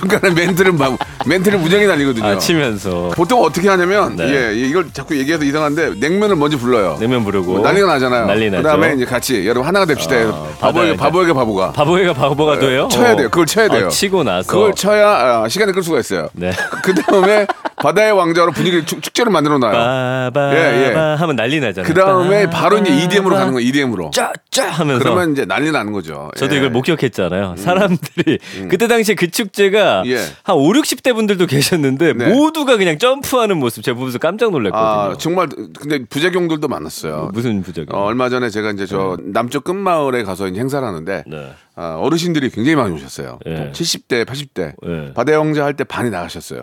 중간에 0.00 0.32
멘트를 0.34 0.72
막 0.72 0.98
멘트를 1.26 1.58
무지하게 1.58 1.86
날리거든요. 1.86 2.26
아 2.26 2.38
치면서 2.38 3.10
보통 3.14 3.42
어떻게 3.42 3.68
하냐면 3.68 4.16
네. 4.16 4.24
예 4.50 4.54
이걸 4.54 4.90
자꾸 4.92 5.16
얘기해서 5.18 5.44
이상한데 5.44 5.94
냉면을 5.96 6.36
먼저 6.36 6.56
불러요. 6.56 6.96
냉면 6.98 7.22
부르고 7.24 7.52
뭐 7.52 7.60
난리가 7.60 7.86
나잖아요. 7.86 8.26
난리 8.26 8.50
나죠. 8.50 8.62
그다음에 8.62 8.94
이제 8.94 9.04
같이 9.04 9.46
여러분 9.46 9.66
하나가 9.66 9.84
됩시다. 9.84 10.16
아, 10.16 10.48
바보에게 10.58 10.96
바보에게 10.96 11.32
바보가 11.34 11.72
바보가 11.72 12.14
바보가 12.14 12.58
돼요? 12.58 12.88
쳐야 12.90 13.12
어. 13.12 13.16
돼요. 13.16 13.28
그걸 13.28 13.46
쳐야 13.46 13.68
돼요. 13.68 13.86
아, 13.86 13.88
치고 13.90 14.24
나서 14.24 14.50
그걸 14.50 14.74
쳐야 14.74 15.42
아, 15.42 15.48
시간을 15.48 15.74
끌 15.74 15.82
수가 15.82 16.00
있어요. 16.00 16.28
네. 16.32 16.52
그 16.82 16.94
다음에 16.94 17.46
바다의 17.82 18.12
왕자로 18.12 18.52
분위기 18.52 18.84
축, 18.84 19.02
축제를 19.02 19.32
만들어 19.32 19.58
놔요. 19.58 19.72
바바 19.72 20.54
예, 20.54 20.88
예. 20.90 20.92
하면 20.94 21.36
난리 21.36 21.60
나잖아요. 21.60 21.86
그 21.92 21.98
다음에 21.98 22.48
바로 22.50 22.78
이제 22.78 22.94
EDM으로 22.94 23.36
가는 23.36 23.52
거예요. 23.52 23.66
EDM으로. 23.68 24.10
짜짜 24.12 24.68
하면서 24.70 25.02
그러면 25.02 25.32
이제 25.32 25.44
난리 25.44 25.70
나는 25.72 25.92
거죠. 25.92 26.30
저도 26.36 26.54
예. 26.54 26.58
음. 26.58 26.60
이걸 26.60 26.70
목격했잖아요. 26.70 27.54
사람들이 27.56 28.38
그때 28.68 28.86
당시에 28.86 29.14
그 29.14 29.30
축제가 29.30 30.02
예. 30.06 30.18
한 30.42 30.56
5, 30.56 30.72
60대 30.72 31.14
분들도 31.14 31.46
계셨는데 31.46 32.12
네. 32.14 32.28
모두가 32.32 32.76
그냥 32.76 32.98
점프하는 32.98 33.56
모습 33.58 33.82
제가 33.82 33.96
보면서 33.96 34.18
깜짝 34.18 34.50
놀랐거든요. 34.50 34.90
아 34.90 35.14
정말 35.18 35.48
근데 35.78 36.04
부작용들도 36.04 36.66
많았어요. 36.68 37.30
무슨 37.32 37.62
부적이? 37.62 37.88
어, 37.92 38.00
얼마 38.04 38.28
전에 38.28 38.50
제가 38.50 38.70
이제 38.72 38.86
저 38.86 39.16
남쪽 39.22 39.64
끝마을에 39.64 40.22
가서 40.22 40.48
이제 40.48 40.60
행사를 40.60 40.86
하는데 40.86 41.24
네. 41.26 41.52
아, 41.76 41.96
어르신들이 41.98 42.50
굉장히 42.50 42.76
많이 42.76 42.94
오셨어요. 42.94 43.38
예. 43.46 43.70
70대, 43.72 44.24
80대. 44.26 44.74
예. 44.86 45.14
바다의 45.14 45.38
왕자 45.38 45.64
할 45.64 45.74
때 45.74 45.84
반이 45.84 46.10
나가셨어요. 46.10 46.62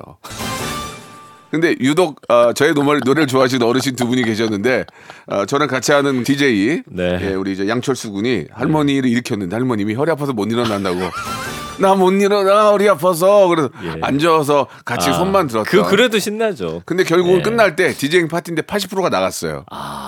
근데 1.51 1.75
유독 1.79 2.21
어, 2.29 2.53
저의 2.53 2.73
노래를, 2.73 3.01
노래를 3.05 3.27
좋아하시는 3.27 3.65
어르신 3.65 3.95
두 3.95 4.07
분이 4.07 4.23
계셨는데 4.23 4.85
어, 5.27 5.45
저랑 5.45 5.67
같이 5.67 5.91
하는 5.91 6.23
DJ 6.23 6.83
네. 6.87 7.19
예, 7.21 7.33
우리 7.33 7.53
이제 7.53 7.67
양철수 7.67 8.11
군이 8.11 8.45
할머니를 8.51 9.09
일으켰는데 9.09 9.55
할머님이 9.55 9.93
허리 9.93 10.11
아파서 10.11 10.33
못 10.33 10.51
일어난다고 10.51 10.99
나 11.79 11.95
못 11.95 12.11
일어나 12.11 12.69
허리 12.71 12.89
아파서 12.89 13.47
그래서 13.47 13.69
예. 13.83 13.99
앉아서 14.01 14.67
같이 14.83 15.09
아, 15.09 15.13
손만 15.13 15.47
들었다. 15.47 15.69
그 15.69 15.83
그래도 15.83 16.17
신나죠. 16.17 16.81
근데 16.85 17.03
결국은 17.03 17.37
예. 17.37 17.41
끝날 17.43 17.75
때 17.75 17.93
디제잉 17.93 18.27
파티인데 18.27 18.63
80%가 18.63 19.09
나갔어요. 19.09 19.63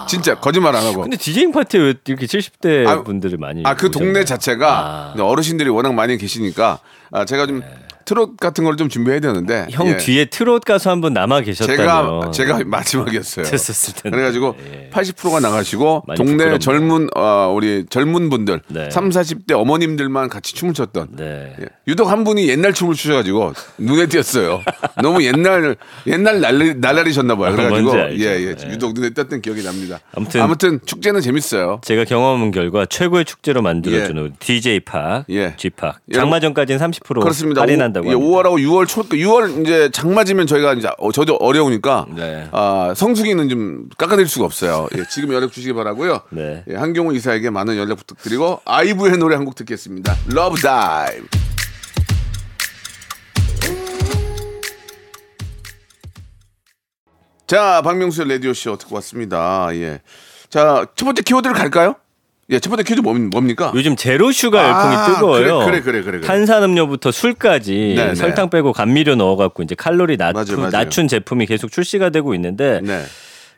진짜 0.08 0.34
거짓말 0.34 0.75
안 0.75 0.84
하고. 0.84 1.01
근데 1.01 1.15
디제잉 1.15 1.51
파티에 1.51 1.79
왜 1.79 1.93
이렇게 2.05 2.25
70대 2.25 2.88
아, 2.88 3.03
분들이 3.03 3.38
많이 3.38 3.62
아그 3.63 3.91
동네? 3.91 4.25
자체가 4.25 5.13
아. 5.15 5.22
어르신들이 5.22 5.69
워낙 5.69 5.93
많이 5.93 6.17
계시니까 6.17 6.79
아, 7.12 7.25
제가 7.25 7.46
좀 7.46 7.62
트롯 8.10 8.38
같은 8.38 8.63
걸 8.63 8.75
좀 8.80 8.88
준비해야 8.89 9.20
되는데 9.20 9.68
형 9.72 9.88
예. 9.88 9.98
뒤에 9.98 10.25
트롯 10.25 10.63
가수 10.66 10.89
한 10.89 11.01
분 11.01 11.13
남아 11.13 11.42
계셨다면 11.42 11.78
제가 11.78 12.32
제가 12.32 12.60
마지막이었어요. 12.66 13.46
됐었을 13.46 13.94
텐데. 13.94 14.10
그래가지고 14.16 14.56
예. 14.72 14.89
80%가 14.92 15.39
나가시고 15.39 16.04
동네 16.18 16.32
부끄럽네요. 16.32 16.60
젊은 16.60 17.08
어, 17.16 17.51
우리 17.56 17.86
젊은 17.89 18.30
분들 18.30 18.62
네. 18.70 18.89
3, 18.89 19.10
40대 19.10 19.51
어머님들만 19.54 20.30
같이 20.30 20.56
춤을 20.56 20.74
췄던 20.74 21.10
네. 21.18 21.56
예. 21.62 21.66
유독 21.88 22.10
한 22.10 22.24
분이 22.24 22.48
옛날 22.50 22.74
춤을 22.74 22.96
추셔가지고 22.96 23.54
눈에 23.78 24.08
띄었어요. 24.08 24.62
너무 25.04 25.24
옛날 25.24 25.75
옛날 26.08 26.39
날리, 26.42 26.74
날라리셨나 26.75 27.36
봐요. 27.36 27.50
아, 27.50 27.56
그래가지고 27.56 27.92
알죠. 27.92 28.24
예, 28.24 28.42
예. 28.48 28.56
네. 28.56 28.70
유독 28.72 28.94
눈에 28.94 29.10
띄었던 29.12 29.42
기억이 29.42 29.62
납니다. 29.63 30.00
아무튼- 30.16 30.42
아무튼 30.42 30.80
축제는 30.86 31.22
재밌어요. 31.22 31.82
제가 31.84 32.06
경험한 32.06 32.51
결과 32.51 32.86
최고의 32.86 33.25
축제로 33.25 33.62
만들어주는 33.62 34.34
DJ 34.39 34.80
팍, 34.82 35.25
예. 35.30 35.54
G 35.58 35.70
팍. 35.70 36.00
장마전까지는 36.13 36.80
30% 36.80 37.20
그렇습니다. 37.22 37.62
할인한다 37.62 37.99
고 38.01 38.08
오, 38.08 38.12
예, 38.12 38.13
합니다. 38.15 38.50
5월하고 38.50 38.60
6월 38.63 38.88
초, 38.88 39.03
6월 39.03 39.62
이제 39.62 39.89
장마지면 39.91 40.48
저희가 40.48 40.74
이제 40.74 40.89
어, 40.98 41.12
저도 41.12 41.36
어려우니까 41.36 42.06
네. 42.15 42.48
아, 42.51 42.94
성수기는 42.96 43.50
좀 43.50 43.89
깎아드릴 43.98 44.27
수가 44.27 44.46
없어요. 44.46 44.88
예, 44.98 45.03
지금 45.10 45.34
연락 45.34 45.51
주시기 45.51 45.74
바라고요. 45.74 46.22
네. 46.32 46.63
예, 46.70 46.75
한경호 46.75 47.12
이사에게 47.13 47.50
많은 47.50 47.77
연락 47.77 47.96
부탁드리고 47.98 48.62
아이브의 48.65 49.18
노래 49.18 49.36
한 49.36 49.46
곡 49.46 49.56
듣겠습니다. 49.56 50.15
Love 50.32 50.62
Dive. 50.62 51.27
자, 57.48 57.82
박명수의 57.82 58.29
라디오 58.29 58.53
쇼 58.53 58.77
듣고 58.77 58.96
왔습니다. 58.96 59.70
예. 59.74 60.01
자, 60.50 60.86
첫 60.96 61.06
번째 61.06 61.22
키워드를 61.24 61.56
갈까요? 61.56 61.96
예, 62.51 62.60
첫 62.60 62.70
번째 62.72 62.96
뭡- 63.01 63.29
뭡니까? 63.29 63.72
요즘 63.75 63.96
zero 63.96 64.31
sugar 64.31 64.58
열풍이 64.63 64.96
아, 64.96 65.06
뜨거워요. 65.13 65.60
그래, 65.60 65.82
그래, 65.82 65.82
그래, 65.82 66.01
그래, 66.01 66.18
그래. 66.20 66.27
탄산음료부터 66.27 67.12
술까지 67.12 67.94
네, 67.96 68.08
네. 68.08 68.15
설탕 68.15 68.50
빼고 68.50 68.74
감미료 68.74 69.15
넣어갖고 69.15 69.62
이제 69.63 69.75
칼로리 69.75 70.18
낮추, 70.18 70.34
맞아요, 70.53 70.58
맞아요. 70.58 70.70
낮춘 70.72 71.08
제품이 71.08 71.46
계속 71.46 71.72
출시가 71.72 72.10
되고 72.10 72.34
있는데 72.34 72.79
네. 72.84 73.03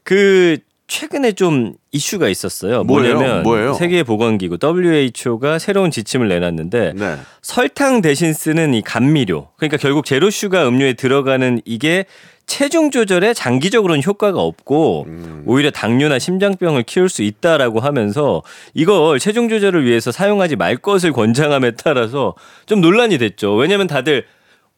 그 0.03 0.57
최근에 0.87 1.31
좀 1.31 1.73
이슈가 1.93 2.27
있었어요. 2.27 2.83
뭐예요? 2.83 3.13
뭐냐면 3.15 3.43
뭐예요? 3.43 3.73
세계보건기구 3.75 4.57
WHO가 4.61 5.57
새로운 5.57 5.89
지침을 5.89 6.27
내놨는데 6.27 6.93
네. 6.97 7.15
설탕 7.41 8.01
대신 8.01 8.33
쓰는 8.33 8.73
이 8.73 8.81
감미료. 8.81 9.47
그러니까 9.55 9.77
결국 9.77 10.03
zero 10.05 10.29
sugar 10.29 10.67
음료에 10.67 10.93
들어가는 10.93 11.61
이게 11.63 12.03
체중 12.51 12.91
조절에 12.91 13.33
장기적으로는 13.33 14.03
효과가 14.03 14.41
없고 14.41 15.05
음. 15.07 15.43
오히려 15.45 15.71
당뇨나 15.71 16.19
심장병을 16.19 16.83
키울 16.83 17.07
수 17.07 17.23
있다라고 17.23 17.79
하면서 17.79 18.43
이걸 18.73 19.19
체중 19.19 19.47
조절을 19.47 19.85
위해서 19.85 20.11
사용하지 20.11 20.57
말 20.57 20.75
것을 20.75 21.13
권장함에 21.13 21.71
따라서 21.81 22.35
좀 22.65 22.81
논란이 22.81 23.19
됐죠. 23.19 23.55
왜냐면 23.55 23.87
다들 23.87 24.25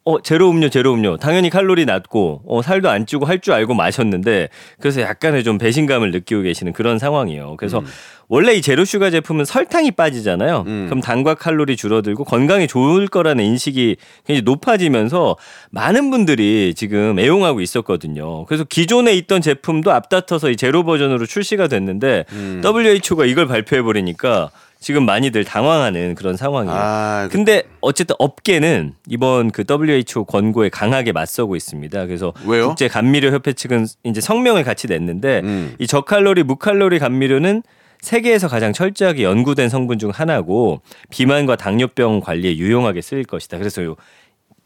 어 0.05 0.21
제로 0.21 0.49
음료 0.49 0.69
제로 0.69 0.93
음료 0.93 1.15
당연히 1.15 1.49
칼로리 1.49 1.85
낮고 1.85 2.41
어 2.45 2.61
살도 2.61 2.89
안 2.89 3.05
찌고 3.05 3.25
할 3.25 3.39
줄 3.39 3.53
알고 3.53 3.73
마셨는데 3.73 4.49
그래서 4.79 5.01
약간의 5.01 5.43
좀 5.43 5.57
배신감을 5.57 6.11
느끼고 6.11 6.41
계시는 6.43 6.73
그런 6.73 6.99
상황이에요. 6.99 7.55
그래서 7.57 7.81
원래 8.29 8.53
이 8.53 8.61
zero 8.61 8.85
sugar 8.85 9.09
제품은 9.11 9.43
설탕이 9.45 9.91
빠지잖아요. 9.91 10.63
그럼 10.87 11.01
당과 11.01 11.35
칼로리 11.35 11.75
줄어들고 11.75 12.23
건강에 12.23 12.67
좋을 12.67 13.07
거라는 13.07 13.43
인식이 13.43 13.97
굉장히 14.25 14.41
높아지면서 14.43 15.35
많은 15.71 16.09
분들이 16.09 16.73
지금 16.75 17.19
애용하고 17.19 17.59
있었거든요. 17.61 18.45
그래서 18.45 18.63
기존에 18.63 19.13
있던 19.15 19.41
제품도 19.41 19.91
앞다퉈서 19.91 20.49
이 20.51 20.55
제로 20.55 20.83
버전으로 20.83 21.25
출시가 21.25 21.67
됐는데 21.67 22.25
WHO가 22.63 23.25
이걸 23.25 23.47
발표해 23.47 23.81
버리니까 23.81 24.51
지금 24.83 25.05
많이들 25.05 25.45
당황하는 25.45 26.13
그런 26.13 26.35
상황이에요. 26.35 26.77
아, 26.77 27.29
근데 27.31 27.63
어쨌든 27.79 28.17
업계는 28.19 28.95
이번 29.07 29.49
그 29.49 29.63
WHO 29.67 30.25
권고에 30.25 30.67
강하게 30.67 31.13
맞서고 31.13 31.55
있습니다. 31.55 32.05
그래서 32.05 32.33
왜요? 32.45 32.67
국제 32.67 32.89
감미료 32.89 33.31
협회 33.31 33.53
측은 33.53 33.87
이제 34.03 34.19
성명을 34.19 34.63
같이 34.63 34.87
냈는데 34.87 35.39
음. 35.45 35.75
이 35.79 35.87
저칼로리 35.87 36.43
무칼로리 36.43 36.99
감미료는 36.99 37.63
세계에서 38.01 38.49
가장 38.49 38.73
철저하게 38.73 39.23
연구된 39.23 39.69
성분 39.69 39.99
중 39.99 40.09
하나고 40.09 40.81
비만과 41.09 41.55
당뇨병 41.55 42.19
관리에 42.19 42.57
유용하게 42.57 43.01
쓰일 43.01 43.23
것이다. 43.23 43.57
그래서 43.57 43.81
요 43.85 43.95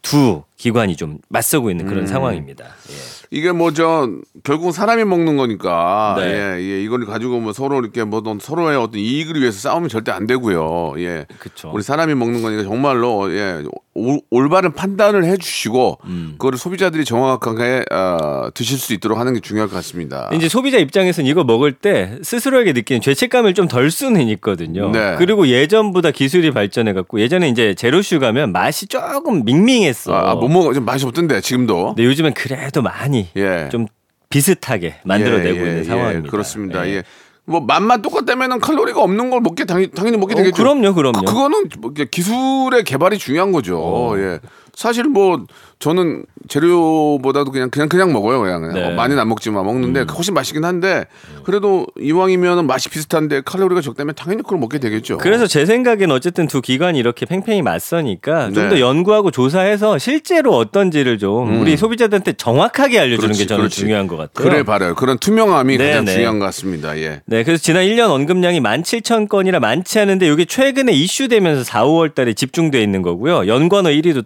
두 0.02 0.42
기관이 0.56 0.96
좀 0.96 1.18
맞서고 1.28 1.70
있는 1.70 1.86
음. 1.86 1.90
그런 1.90 2.06
상황입니다. 2.06 2.64
예. 2.64 3.18
이게 3.30 3.52
뭐 3.52 3.72
저 3.72 4.08
결국 4.42 4.72
사람이 4.72 5.04
먹는 5.04 5.36
거니까 5.36 6.14
네. 6.18 6.24
예, 6.24 6.60
예, 6.60 6.82
이걸 6.82 7.04
가지고 7.04 7.40
뭐 7.40 7.52
서로 7.52 7.78
이렇게 7.78 8.02
뭐 8.04 8.22
서로의 8.40 8.76
어떤 8.78 9.00
이익을 9.00 9.40
위해서 9.40 9.58
싸우면 9.58 9.88
절대 9.88 10.10
안 10.10 10.26
되고요. 10.26 10.94
예. 10.98 11.26
그쵸. 11.38 11.70
우리 11.74 11.82
사람이 11.82 12.14
먹는 12.14 12.42
거니까 12.42 12.62
정말로 12.62 13.30
예, 13.32 13.62
올, 13.98 14.20
올바른 14.30 14.72
판단을 14.72 15.24
해 15.24 15.36
주시고 15.36 15.98
음. 16.04 16.34
그거를 16.38 16.58
소비자들이 16.58 17.04
정확하게 17.04 17.84
어, 17.92 18.48
드실 18.54 18.78
수 18.78 18.92
있도록 18.94 19.18
하는 19.18 19.34
게 19.34 19.40
중요할 19.40 19.68
것 19.68 19.76
같습니다. 19.76 20.28
이제 20.32 20.48
소비자 20.48 20.78
입장에서는 20.78 21.30
이거 21.30 21.44
먹을 21.44 21.72
때 21.72 22.18
스스로에게 22.22 22.72
느끼는 22.72 23.00
죄책감을 23.00 23.54
좀 23.54 23.68
덜 23.68 23.90
수는 23.90 24.28
있거든요. 24.30 24.90
네. 24.90 25.14
그리고 25.18 25.46
예전보다 25.46 26.10
기술이 26.10 26.50
발전해 26.50 26.94
갖고 26.94 27.20
예전에 27.20 27.48
이제 27.48 27.74
제로슈 27.74 28.18
가면 28.18 28.50
맛이 28.52 28.86
조금 28.86 29.44
밍밍했어. 29.44 30.12
아, 30.14 30.34
못 30.34 30.48
먹어 30.48 30.72
좀 30.72 30.84
맛이 30.84 31.04
없던데 31.06 31.40
지금도. 31.42 31.94
근데 31.94 32.04
요즘엔 32.04 32.32
그래도 32.34 32.82
많이 32.82 33.28
예. 33.36 33.68
좀 33.70 33.86
비슷하게 34.30 34.96
만들어내고 35.04 35.58
예, 35.58 35.60
예, 35.60 35.66
있는 35.66 35.78
예, 35.80 35.84
상황입니다. 35.84 36.30
그렇습니다. 36.30 36.88
예. 36.88 37.02
뭐 37.48 37.60
맛만 37.60 38.02
똑같다면은 38.02 38.60
칼로리가 38.60 39.00
없는 39.02 39.30
걸 39.30 39.40
먹게 39.40 39.64
당연히, 39.64 39.90
당연히 39.90 40.18
먹게 40.18 40.34
어, 40.34 40.36
되겠죠. 40.36 40.62
그럼요, 40.62 40.94
그럼요. 40.94 41.24
그, 41.24 41.32
거는뭐 41.32 41.90
이게 41.92 42.04
기술의 42.04 42.84
개발이 42.84 43.18
중요한 43.18 43.52
거죠. 43.52 43.78
어. 43.78 44.18
예. 44.18 44.38
사실 44.78 45.02
뭐 45.08 45.44
저는 45.80 46.24
재료보다도 46.48 47.50
그냥 47.50 47.68
그냥 47.68 47.88
그냥 47.88 48.12
먹어요. 48.12 48.40
그냥, 48.40 48.60
그냥. 48.60 48.74
네. 48.74 48.86
어, 48.86 48.90
많이는 48.94 49.20
안 49.20 49.28
먹지만 49.28 49.64
먹는데 49.66 50.02
음. 50.02 50.06
훨씬 50.08 50.34
맛있긴 50.34 50.64
한데 50.64 51.06
그래도 51.42 51.84
이왕이면 52.00 52.64
맛이 52.68 52.88
비슷한데 52.88 53.40
칼로리가 53.44 53.80
적다면 53.80 54.14
당연히 54.14 54.42
그걸 54.44 54.60
먹게 54.60 54.78
되겠죠. 54.78 55.18
그래서 55.18 55.48
제 55.48 55.66
생각엔 55.66 56.12
어쨌든 56.12 56.46
두 56.46 56.60
기관이 56.60 56.96
이렇게 56.96 57.26
팽팽히 57.26 57.60
맞서니까 57.62 58.52
좀 58.52 58.64
네. 58.64 58.68
더 58.68 58.78
연구하고 58.78 59.32
조사해서 59.32 59.98
실제로 59.98 60.56
어떤지를 60.56 61.18
좀 61.18 61.60
우리 61.60 61.76
소비자들한테 61.76 62.34
정확하게 62.34 63.00
알려주는 63.00 63.24
음. 63.24 63.32
그렇지, 63.32 63.42
게 63.42 63.46
저는 63.48 63.62
그렇지. 63.62 63.80
중요한 63.80 64.06
것 64.06 64.16
같아요. 64.16 64.48
그래 64.48 64.62
바라요. 64.62 64.94
그런 64.94 65.18
투명함이 65.18 65.76
네, 65.76 65.88
가장 65.88 66.04
네. 66.04 66.12
중요한 66.12 66.38
것 66.38 66.44
같습니다. 66.46 66.96
예. 66.98 67.22
네, 67.26 67.42
그래서 67.42 67.60
지난 67.60 67.84
1년 67.84 68.10
언급량이 68.10 68.60
17,000건이라 68.60 69.58
많지 69.58 69.98
않은데 69.98 70.28
이게 70.28 70.44
최근에 70.44 70.92
이슈되면서 70.92 71.64
4, 71.64 71.84
5월 71.84 72.14
달에 72.14 72.34
집중돼 72.34 72.80
있는 72.80 73.02
거고요. 73.02 73.48
연관어 73.48 73.90
1위도 73.90 74.24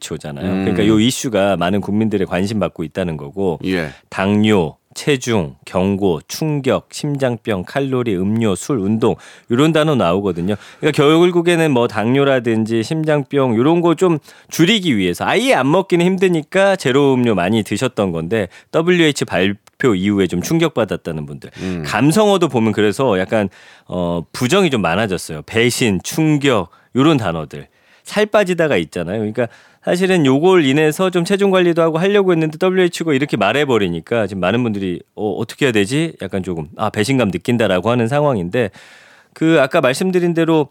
WHO잖아요. 0.00 0.44
음. 0.46 0.64
그러니까 0.64 0.82
이 0.82 1.06
이슈가 1.06 1.56
많은 1.56 1.80
국민들의 1.80 2.26
관심 2.26 2.58
받고 2.60 2.84
있다는 2.84 3.16
거고. 3.16 3.58
예. 3.64 3.90
당뇨, 4.10 4.76
체중, 4.94 5.56
경고, 5.64 6.20
충격, 6.28 6.86
심장병, 6.92 7.64
칼로리, 7.66 8.14
음료, 8.16 8.54
술, 8.54 8.78
운동 8.78 9.16
이런 9.48 9.72
단어 9.72 9.96
나오거든요. 9.96 10.54
그러니까 10.78 11.02
결국에는 11.02 11.70
뭐 11.72 11.88
당뇨라든지 11.88 12.84
심장병 12.84 13.54
이런 13.54 13.80
거 13.80 13.94
좀 13.96 14.18
줄이기 14.50 14.96
위해서 14.96 15.24
아예 15.24 15.52
안 15.54 15.70
먹기는 15.70 16.04
힘드니까 16.06 16.76
제로 16.76 17.14
음료 17.14 17.34
많이 17.34 17.62
드셨던 17.64 18.12
건데 18.12 18.46
WH 18.72 19.24
발표 19.24 19.94
이후에 19.96 20.28
좀 20.28 20.40
충격받았다는 20.42 21.26
분들. 21.26 21.50
감성어도 21.84 22.48
보면 22.48 22.72
그래서 22.72 23.18
약간 23.18 23.48
어 23.86 24.22
부정이 24.32 24.70
좀 24.70 24.80
많아졌어요. 24.80 25.42
배신, 25.42 25.98
충격 26.04 26.70
이런 26.94 27.16
단어들. 27.16 27.66
살 28.04 28.26
빠지다가 28.26 28.76
있잖아요. 28.76 29.18
그러니까 29.18 29.48
사실은 29.84 30.24
요걸 30.24 30.64
인해서 30.64 31.10
좀 31.10 31.26
체중 31.26 31.50
관리도 31.50 31.82
하고 31.82 31.98
하려고 31.98 32.32
했는데 32.32 32.56
WHO가 32.60 33.12
이렇게 33.12 33.36
말해버리니까 33.36 34.26
지금 34.26 34.40
많은 34.40 34.62
분들이 34.62 35.02
어, 35.14 35.30
어떻게 35.32 35.66
해야 35.66 35.72
되지? 35.72 36.16
약간 36.22 36.42
조금 36.42 36.68
아 36.76 36.88
배신감 36.88 37.30
느낀다라고 37.30 37.90
하는 37.90 38.08
상황인데 38.08 38.70
그 39.34 39.60
아까 39.60 39.82
말씀드린 39.82 40.32
대로 40.32 40.68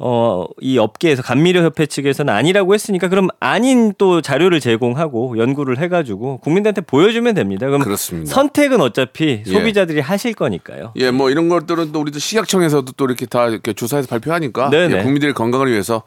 어, 0.00 0.46
이 0.60 0.78
업계에서 0.78 1.22
감미료 1.22 1.62
협회 1.62 1.84
측에서는 1.86 2.32
아니라고 2.32 2.72
했으니까 2.72 3.08
그럼 3.08 3.28
아닌 3.40 3.92
또 3.98 4.20
자료를 4.20 4.60
제공하고 4.60 5.38
연구를 5.38 5.78
해가지고 5.78 6.38
국민들한테 6.38 6.82
보여주면 6.82 7.34
됩니다. 7.34 7.66
그럼 7.66 7.82
그렇습니다. 7.82 8.32
선택은 8.32 8.80
어차피 8.80 9.42
예. 9.44 9.50
소비자들이 9.50 9.98
하실 10.00 10.34
거니까요. 10.34 10.92
예, 10.96 11.10
뭐 11.10 11.30
이런 11.30 11.48
것들은 11.48 11.90
또 11.90 12.00
우리도 12.00 12.20
식약청에서도 12.20 12.92
또 12.92 13.04
이렇게 13.06 13.26
다 13.26 13.48
이렇게 13.48 13.72
조사해서 13.72 14.06
발표하니까. 14.08 14.70
예, 14.72 14.88
국민들의 15.02 15.34
건강을 15.34 15.70
위해서 15.70 16.02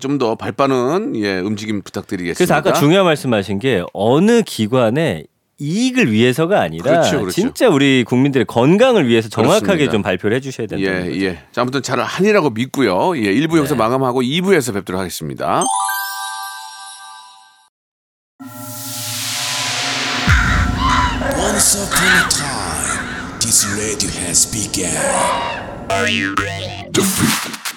좀 0.00 0.14
더 0.14 0.36
발빠른 0.36 1.16
예, 1.16 1.40
움직임 1.40 1.82
부탁드리겠습니다. 1.82 2.38
그래서 2.38 2.54
아까 2.54 2.72
중요한 2.78 3.04
말씀하신 3.04 3.58
게 3.58 3.82
어느 3.92 4.42
기관의 4.42 5.26
이익을 5.58 6.10
위해서가 6.10 6.60
아니라 6.60 6.84
그렇죠, 6.84 7.20
그렇죠. 7.20 7.30
진짜 7.30 7.68
우리 7.68 8.04
국민들의 8.04 8.44
건강을 8.46 9.06
위해서 9.08 9.28
정확하게 9.28 9.60
그렇습니다. 9.60 9.92
좀 9.92 10.02
발표를 10.02 10.36
해주셔야 10.36 10.66
된다. 10.66 10.84
예, 10.84 11.20
예. 11.20 11.42
자, 11.52 11.62
아무튼 11.62 11.82
잘 11.82 12.00
하니라고 12.00 12.50
믿고요. 12.50 13.16
예, 13.18 13.32
1부 13.34 13.52
네. 13.52 13.58
여기서 13.58 13.76
마감하고 13.76 14.22
2부에서 14.22 14.74
뵙도록 14.74 15.00
하겠습니다. 15.00 15.64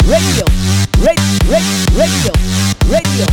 Radio, 0.08 0.46
radio, 1.04 1.36
radio, 1.52 1.92
radio, 1.98 2.32
radio. 2.88 3.26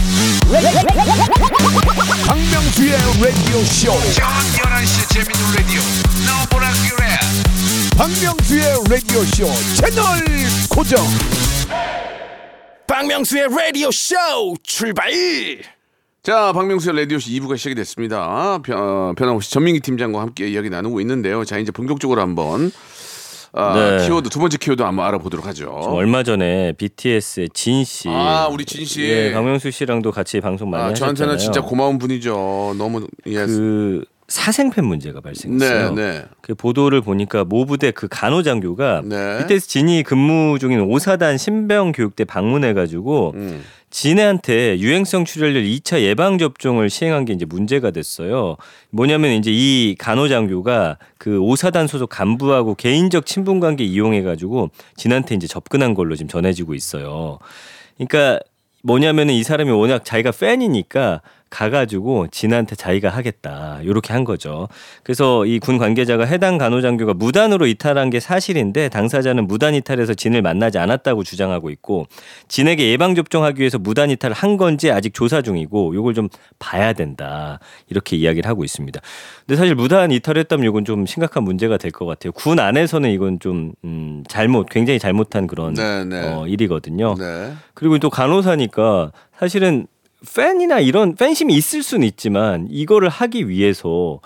박명수의 2.26 2.92
라디오 3.22 3.62
쇼. 3.64 3.92
저녁 4.12 4.34
11시 4.58 5.08
재밌는 5.12 5.54
라디오. 5.54 5.80
너보라 6.26 6.66
그래. 6.90 7.06
박명수의 7.96 8.64
라디오 8.90 9.22
쇼 9.22 9.46
채널 9.76 10.04
고정. 10.68 11.04
박명수의 12.86 13.48
라디오 13.50 13.90
쇼 13.92 14.16
출발. 14.62 15.12
자, 16.24 16.52
박명수의 16.54 16.96
라디오쇼 17.00 17.28
2부가 17.30 17.58
시작이 17.58 17.74
됐습니다. 17.74 18.58
변, 18.62 18.78
어, 18.78 19.12
변함없이 19.14 19.50
전민기 19.50 19.80
팀장과 19.80 20.22
함께 20.22 20.48
이야기 20.48 20.70
나누고 20.70 21.02
있는데요. 21.02 21.44
자, 21.44 21.58
이제 21.58 21.70
본격적으로 21.70 22.22
한번 22.22 22.72
아, 23.56 23.74
네. 23.98 24.06
키워드 24.06 24.30
두 24.30 24.40
번째 24.40 24.58
키워드 24.58 24.82
한번 24.82 25.06
알아보도록 25.06 25.46
하죠. 25.46 25.80
좀 25.84 25.94
얼마 25.94 26.22
전에 26.24 26.72
BTS의 26.72 27.50
진 27.54 27.84
씨, 27.84 28.08
아, 28.08 28.48
우리 28.50 28.64
진 28.64 28.84
씨. 28.84 29.02
예, 29.02 29.32
박명수 29.32 29.70
씨랑도 29.70 30.10
같이 30.10 30.40
방송 30.40 30.70
많이 30.70 30.82
아, 30.82 30.86
하셨잖아요. 30.88 31.14
저한테는 31.14 31.38
진짜 31.38 31.60
고마운 31.60 31.98
분이죠. 31.98 32.74
너무 32.76 33.06
예. 33.26 33.46
그 33.46 34.04
사생팬 34.28 34.84
문제가 34.84 35.20
발생했어요. 35.20 35.94
네, 35.94 36.02
네. 36.02 36.24
그 36.40 36.54
보도를 36.54 37.02
보니까 37.02 37.44
모 37.44 37.66
부대 37.66 37.90
그 37.90 38.08
간호장교가 38.08 39.02
네. 39.04 39.38
BTS 39.38 39.68
진이 39.68 40.02
근무 40.02 40.58
중인 40.58 40.80
오사단 40.80 41.36
신병 41.36 41.92
교육대 41.92 42.24
방문해가지고 42.24 43.32
음. 43.34 43.62
진해한테 43.90 44.78
유행성 44.80 45.24
출혈열 45.24 45.62
2차 45.62 46.00
예방 46.00 46.38
접종을 46.38 46.90
시행한 46.90 47.26
게 47.26 47.32
이제 47.32 47.44
문제가 47.44 47.90
됐어요. 47.92 48.56
뭐냐면 48.90 49.32
이제 49.32 49.52
이 49.52 49.94
간호장교가 49.98 50.98
그 51.18 51.38
오사단 51.38 51.86
소속 51.86 52.08
간부하고 52.08 52.74
개인적 52.74 53.26
친분 53.26 53.60
관계 53.60 53.84
이용해가지고 53.84 54.70
진한테 54.96 55.36
이제 55.36 55.46
접근한 55.46 55.94
걸로 55.94 56.16
지금 56.16 56.28
전해지고 56.28 56.74
있어요. 56.74 57.38
그러니까 57.96 58.40
뭐냐면은 58.82 59.32
이 59.32 59.42
사람이 59.44 59.70
워낙 59.70 60.04
자기가 60.04 60.32
팬이니까 60.32 61.22
가가지고 61.54 62.26
진한테 62.32 62.74
자기가 62.74 63.08
하겠다 63.10 63.78
이렇게 63.82 64.12
한 64.12 64.24
거죠. 64.24 64.68
그래서 65.04 65.46
이 65.46 65.58
군 65.64 65.78
관계자가 65.78 66.24
해당 66.26 66.58
간호장교가 66.58 67.14
무단으로 67.14 67.66
이탈한 67.66 68.10
게 68.10 68.20
사실인데 68.20 68.88
당사자는 68.90 69.46
무단 69.46 69.74
이탈해서 69.74 70.12
진을 70.14 70.42
만나지 70.42 70.78
않았다고 70.78 71.22
주장하고 71.22 71.70
있고 71.70 72.06
진에게 72.48 72.90
예방 72.90 73.14
접종하기 73.14 73.60
위해서 73.60 73.78
무단 73.78 74.10
이탈을 74.10 74.34
한 74.34 74.56
건지 74.56 74.90
아직 74.90 75.14
조사 75.14 75.40
중이고 75.42 75.94
이걸 75.94 76.12
좀 76.12 76.28
봐야 76.58 76.92
된다 76.92 77.60
이렇게 77.88 78.16
이야기를 78.16 78.48
하고 78.50 78.64
있습니다. 78.64 79.00
근데 79.46 79.56
사실 79.56 79.74
무단 79.74 80.10
이탈했다면 80.10 80.66
이건 80.66 80.84
좀 80.84 81.06
심각한 81.06 81.44
문제가 81.44 81.78
될 81.78 81.92
것 81.94 82.06
같아요. 82.06 82.32
군 82.32 82.58
안에서는 82.58 83.08
이건 83.10 83.38
좀 83.38 83.72
음, 83.84 84.24
잘못 84.28 84.66
굉장히 84.68 84.98
잘못한 84.98 85.46
그런 85.46 85.74
네, 85.74 86.04
네. 86.04 86.28
어, 86.32 86.46
일이거든요. 86.48 87.14
네. 87.16 87.52
그리고 87.74 87.98
또 87.98 88.10
간호사니까 88.10 89.12
사실은 89.38 89.86
팬이나 90.34 90.80
이런 90.80 91.14
팬심이 91.14 91.54
있을 91.54 91.82
수는 91.82 92.06
있지만 92.06 92.66
이거를 92.70 93.08
하기 93.08 93.48
위해서 93.48 94.20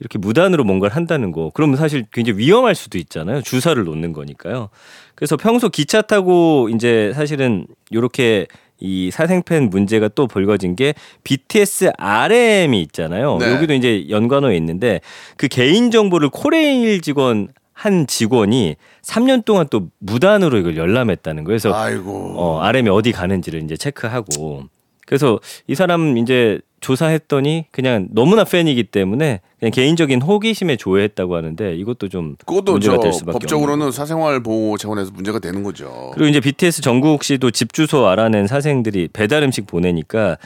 이렇게 0.00 0.18
무단으로 0.18 0.64
뭔가를 0.64 0.94
한다는 0.96 1.32
거 1.32 1.50
그러면 1.54 1.76
사실 1.76 2.04
굉장히 2.12 2.38
위험할 2.38 2.74
수도 2.74 2.98
있잖아요. 2.98 3.42
주사를 3.42 3.82
놓는 3.82 4.12
거니까요. 4.12 4.68
그래서 5.14 5.36
평소 5.36 5.68
기차 5.68 6.02
타고 6.02 6.68
이제 6.68 7.12
사실은 7.14 7.66
이렇게 7.90 8.46
이 8.80 9.10
사생팬 9.10 9.70
문제가 9.70 10.08
또 10.08 10.26
불거진 10.26 10.76
게 10.76 10.94
BTS 11.22 11.92
RM이 11.96 12.82
있잖아요. 12.82 13.38
네. 13.38 13.52
여기도 13.52 13.72
이제 13.72 14.06
연관어에 14.08 14.56
있는데 14.56 15.00
그 15.36 15.48
개인 15.48 15.90
정보를 15.90 16.28
코레일 16.28 17.00
직원 17.00 17.48
한 17.72 18.06
직원이 18.06 18.76
3년 19.02 19.44
동안 19.44 19.66
또 19.70 19.88
무단으로 19.98 20.58
이걸 20.58 20.76
열람했다는 20.76 21.44
거예요. 21.44 21.46
그래서 21.46 21.74
아이고. 21.74 22.34
어, 22.36 22.60
RM이 22.62 22.88
어디 22.88 23.12
가는지를 23.12 23.62
이제 23.62 23.76
체크하고 23.76 24.64
그래서 25.06 25.38
이 25.66 25.74
사람 25.74 26.16
이제 26.18 26.60
조사했더니 26.80 27.64
그냥 27.70 28.08
너무나 28.10 28.44
팬이기 28.44 28.84
때문에 28.84 29.40
그냥 29.58 29.72
개인적인 29.72 30.20
호기심에 30.20 30.76
조회했다고 30.76 31.34
하는데 31.34 31.74
이것도 31.76 32.08
좀 32.10 32.36
문제가 32.46 32.96
저될 32.96 33.12
수밖에 33.12 33.30
없는 33.30 33.40
법적으로는 33.40 33.90
사생활 33.90 34.42
보호 34.42 34.76
차원에서 34.76 35.10
문제가 35.12 35.38
되는 35.38 35.62
거죠. 35.62 36.10
그리고 36.12 36.28
이제 36.28 36.40
BTS 36.40 36.82
정국 36.82 37.24
씨도 37.24 37.52
집 37.52 37.72
주소 37.72 38.06
알아낸 38.06 38.46
사생들이 38.46 39.08
배달 39.14 39.42
음식 39.42 39.66
보내니까 39.66 40.36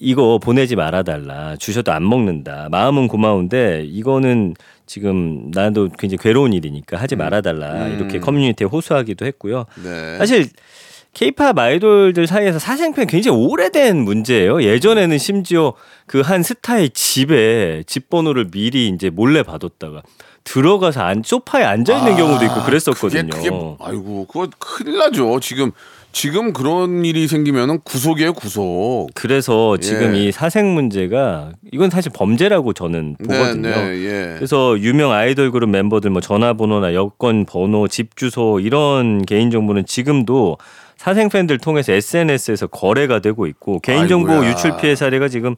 이거 0.00 0.38
보내지 0.38 0.74
말아달라 0.74 1.56
주셔도 1.56 1.92
안 1.92 2.08
먹는다 2.08 2.68
마음은 2.70 3.08
고마운데 3.08 3.84
이거는 3.84 4.54
지금 4.86 5.50
나도 5.52 5.90
굉장히 5.98 6.18
괴로운 6.18 6.52
일이니까 6.52 6.96
하지 6.96 7.14
말아달라 7.14 7.86
음. 7.86 7.94
이렇게 7.94 8.18
커뮤니티에 8.18 8.66
호소하기도 8.66 9.26
했고요. 9.26 9.66
네. 9.84 10.16
사실 10.18 10.48
케이팝 11.14 11.58
아이돌들 11.58 12.26
사이에서 12.26 12.58
사생팬 12.58 13.06
굉장히 13.08 13.38
오래된 13.38 13.96
문제예요. 13.98 14.62
예전에는 14.62 15.18
심지어 15.18 15.74
그 16.06 16.22
한 16.22 16.42
스타의 16.42 16.90
집에 16.90 17.82
집 17.86 18.10
번호를 18.10 18.50
미리 18.50 18.88
이제 18.88 19.10
몰래 19.10 19.42
받았다가 19.42 20.02
들어가서 20.44 21.02
안 21.02 21.22
소파에 21.24 21.64
앉아 21.64 21.98
있는 21.98 22.16
경우도 22.16 22.44
있고 22.46 22.62
그랬었거든요. 22.64 23.30
아, 23.32 23.36
그게, 23.36 23.50
그게 23.50 23.76
아이고 23.80 24.26
그거 24.26 24.48
큰일 24.58 24.98
나죠. 24.98 25.40
지금 25.40 25.72
지금 26.12 26.52
그런 26.54 27.04
일이 27.04 27.28
생기면은 27.28 27.80
구속이에요 27.80 28.32
구속. 28.32 29.08
그래서 29.14 29.76
지금 29.76 30.16
예. 30.16 30.24
이 30.24 30.32
사생 30.32 30.72
문제가 30.74 31.52
이건 31.70 31.90
사실 31.90 32.10
범죄라고 32.14 32.72
저는 32.72 33.16
보거든요. 33.18 33.68
네, 33.68 33.90
네, 33.90 34.04
예. 34.04 34.34
그래서 34.36 34.78
유명 34.80 35.12
아이돌 35.12 35.50
그룹 35.50 35.68
멤버들 35.68 36.10
뭐 36.10 36.22
전화번호나 36.22 36.94
여권 36.94 37.44
번호, 37.44 37.86
집 37.88 38.16
주소 38.16 38.58
이런 38.60 39.24
개인 39.26 39.50
정보는 39.50 39.84
지금도 39.84 40.56
사생 40.98 41.28
팬들 41.28 41.58
통해서 41.58 41.92
SNS에서 41.92 42.66
거래가 42.66 43.20
되고 43.20 43.46
있고 43.46 43.78
개인 43.78 44.08
정보 44.08 44.32
아이고야. 44.32 44.50
유출 44.50 44.76
피해 44.76 44.96
사례가 44.96 45.28
지금 45.28 45.54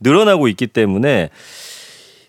늘어나고 0.00 0.48
있기 0.48 0.68
때문에 0.68 1.30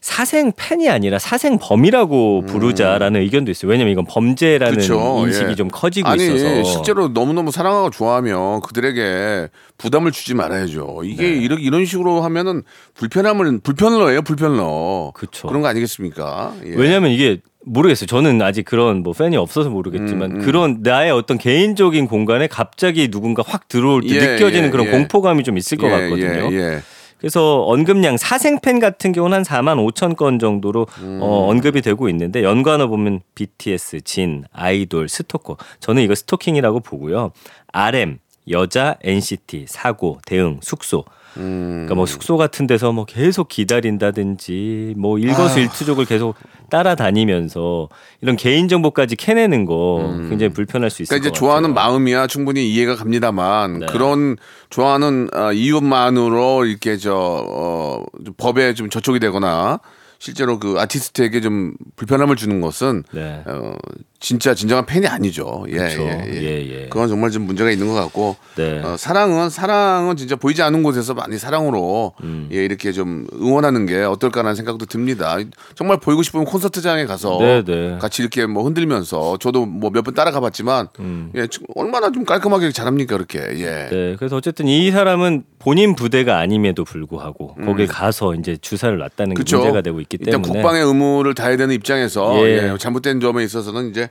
사생 0.02 0.52
팬이 0.56 0.90
아니라 0.90 1.18
사생 1.18 1.58
범이라고 1.60 2.46
부르자라는 2.48 3.22
의견도 3.22 3.50
있어요. 3.50 3.72
왜냐면 3.72 3.92
이건 3.92 4.06
범죄라는 4.06 4.76
음. 4.76 4.80
그쵸, 4.80 5.24
인식이 5.26 5.52
예. 5.52 5.56
좀 5.56 5.68
커지고 5.68 6.10
아니 6.10 6.26
있어서 6.26 6.64
실제로 6.64 7.12
너무 7.12 7.34
너무 7.34 7.52
사랑하고 7.52 7.90
좋아하면 7.90 8.62
그들에게 8.62 9.50
부담을 9.78 10.12
주지 10.12 10.34
말아야죠. 10.36 11.02
이게 11.06 11.24
네. 11.24 11.30
이렇게 11.38 11.64
이런 11.64 11.86
식으로 11.86 12.22
하면은 12.22 12.64
불편함을 12.96 13.60
불편러예요 13.62 14.22
불편러. 14.22 15.12
그쵸. 15.16 15.48
그런 15.48 15.62
거 15.64 15.68
아니겠습니까? 15.68 16.54
예. 16.66 16.74
왜냐하면 16.76 17.12
이게 17.12 17.42
모르겠어요. 17.66 18.08
저는 18.08 18.42
아직 18.42 18.64
그런 18.64 19.04
뭐 19.04 19.14
팬이 19.14 19.36
없어서 19.38 19.70
모르겠지만 19.70 20.32
음, 20.32 20.36
음. 20.38 20.42
그런 20.46 20.78
나의 20.82 21.12
어떤 21.12 21.38
개인적인 21.38 22.08
공간에 22.08 22.48
갑자기 22.48 23.10
누군가 23.10 23.44
확 23.46 23.68
들어올 23.68 24.02
때 24.02 24.16
예, 24.16 24.34
느껴지는 24.34 24.68
예, 24.68 24.70
그런 24.72 24.88
예. 24.88 24.92
공포감이 24.92 25.44
좀 25.44 25.58
있을 25.58 25.78
것 25.78 25.88
예, 25.88 25.92
같거든요. 25.92 26.52
예, 26.52 26.56
예. 26.56 26.80
그래서 27.18 27.64
언급량 27.64 28.18
사생팬 28.18 28.80
같은 28.80 29.12
경우는 29.12 29.38
한 29.38 29.44
4만 29.44 29.78
5천 29.94 30.16
건 30.16 30.38
정도로 30.38 30.86
음. 31.00 31.20
어, 31.22 31.48
언급이 31.50 31.82
되고 31.82 32.08
있는데 32.10 32.44
연관어 32.44 32.88
보면 32.88 33.22
BTS, 33.34 34.02
진, 34.02 34.44
아이돌, 34.54 35.10
스토커. 35.10 35.58
저는 35.80 36.04
이거 36.04 36.14
스토킹이라고 36.14 36.82
보고요. 36.82 37.32
RM, 37.72 38.20
여자, 38.52 38.98
NCT, 39.02 39.66
사고, 39.68 40.20
대응, 40.26 40.60
숙소. 40.62 41.04
음. 41.38 41.72
그러니까 41.72 41.96
뭐 41.96 42.06
숙소 42.06 42.38
같은 42.38 42.68
데서 42.68 42.92
뭐 42.92 43.06
계속 43.06 43.48
기다린다든지 43.48 44.96
뭐 44.98 45.20
일거수일투족을 45.20 46.06
계속 46.06 46.36
따라다니면서 46.70 47.90
이런 48.22 48.36
개인 48.36 48.68
정보까지 48.68 49.16
캐내는 49.16 49.66
거 49.66 50.16
굉장히 50.30 50.50
불편할 50.54 50.90
수 50.90 51.02
있을 51.02 51.10
그러니까 51.10 51.28
이제 51.28 51.30
것 51.30 51.40
좋아하는 51.40 51.74
같아요. 51.74 51.92
마음이야 51.92 52.28
충분히 52.28 52.70
이해가 52.72 52.96
갑니다만 52.96 53.80
네. 53.80 53.86
그런 53.88 54.38
좋아하는 54.70 55.30
어, 55.34 55.52
이유만으로 55.52 56.66
이렇게 56.66 56.98
저 56.98 57.14
어, 57.16 58.04
좀 58.24 58.34
법에 58.38 58.74
좀 58.74 58.90
저촉이 58.90 59.20
되거나 59.20 59.80
실제로 60.20 60.60
그 60.60 60.76
아티스트에게 60.80 61.42
좀 61.42 61.74
불편함을 61.98 62.36
주는 62.36 62.62
것은 62.62 63.04
네. 63.12 63.44
어, 63.46 63.76
진짜 64.26 64.56
진정한 64.56 64.88
팬이 64.88 65.06
아니죠. 65.06 65.66
예, 65.70 65.74
그렇죠. 65.78 66.02
예, 66.02 66.26
예. 66.34 66.42
예, 66.42 66.68
예. 66.82 66.88
그건 66.90 67.08
정말 67.08 67.30
좀 67.30 67.44
문제가 67.44 67.70
있는 67.70 67.88
것 67.88 67.94
같고 67.94 68.36
네. 68.56 68.82
어, 68.84 68.98
사랑은 68.98 69.52
사랑은 69.52 70.16
진짜 70.18 70.36
보이지 70.36 70.64
않는 70.64 70.82
곳에서 70.82 71.14
많이 71.14 71.38
사랑으로 71.38 72.14
음. 72.24 72.50
예, 72.52 72.66
이렇게 72.66 72.92
좀 72.92 73.28
응원하는 73.40 73.86
게 73.86 74.02
어떨까라는 74.02 74.56
생각도 74.56 74.88
듭니다. 74.88 75.38
정말 75.76 76.00
보이고 76.00 76.24
싶으면 76.24 76.46
콘서트장에 76.48 77.06
가서 77.06 77.38
네, 77.40 77.64
네. 77.64 78.00
같이 78.02 78.24
이렇게 78.24 78.48
뭐 78.48 78.64
흔들면서 78.64 79.38
저도 79.38 79.68
뭐 79.68 79.92
몇 79.92 80.04
번 80.04 80.16
따라가 80.16 80.40
봤지만 80.40 80.88
예, 81.36 81.46
좀 81.46 81.66
얼마나 81.76 82.12
좀 82.12 82.26
깔끔하게 82.26 82.72
잘합니까 82.72 83.18
그렇게. 83.18 83.38
예. 83.60 83.66
음. 83.68 83.90
네, 83.92 84.16
그래서 84.18 84.38
어쨌든 84.38 84.68
이 84.68 84.90
사람은 84.90 85.44
본인 85.60 85.94
부대가 85.96 86.40
아님에도 86.40 86.84
불구하고 86.84 87.54
거길 87.64 87.86
가서 87.86 88.34
이제 88.34 88.58
주사를 88.60 88.98
놨다는 88.98 89.36
게 89.36 89.40
음. 89.40 89.44
그쵸. 89.44 89.58
문제가 89.58 89.82
되고 89.82 90.02
있기 90.02 90.18
일단 90.20 90.42
때문에 90.42 90.52
국방의 90.62 90.84
의무를 90.84 91.36
다해야 91.36 91.58
되는 91.58 91.76
입장에서 91.76 92.44
예. 92.48 92.72
예, 92.72 92.78
잘못된 92.80 93.20
점에 93.20 93.44
있어서는 93.44 93.92
이제 93.92 94.10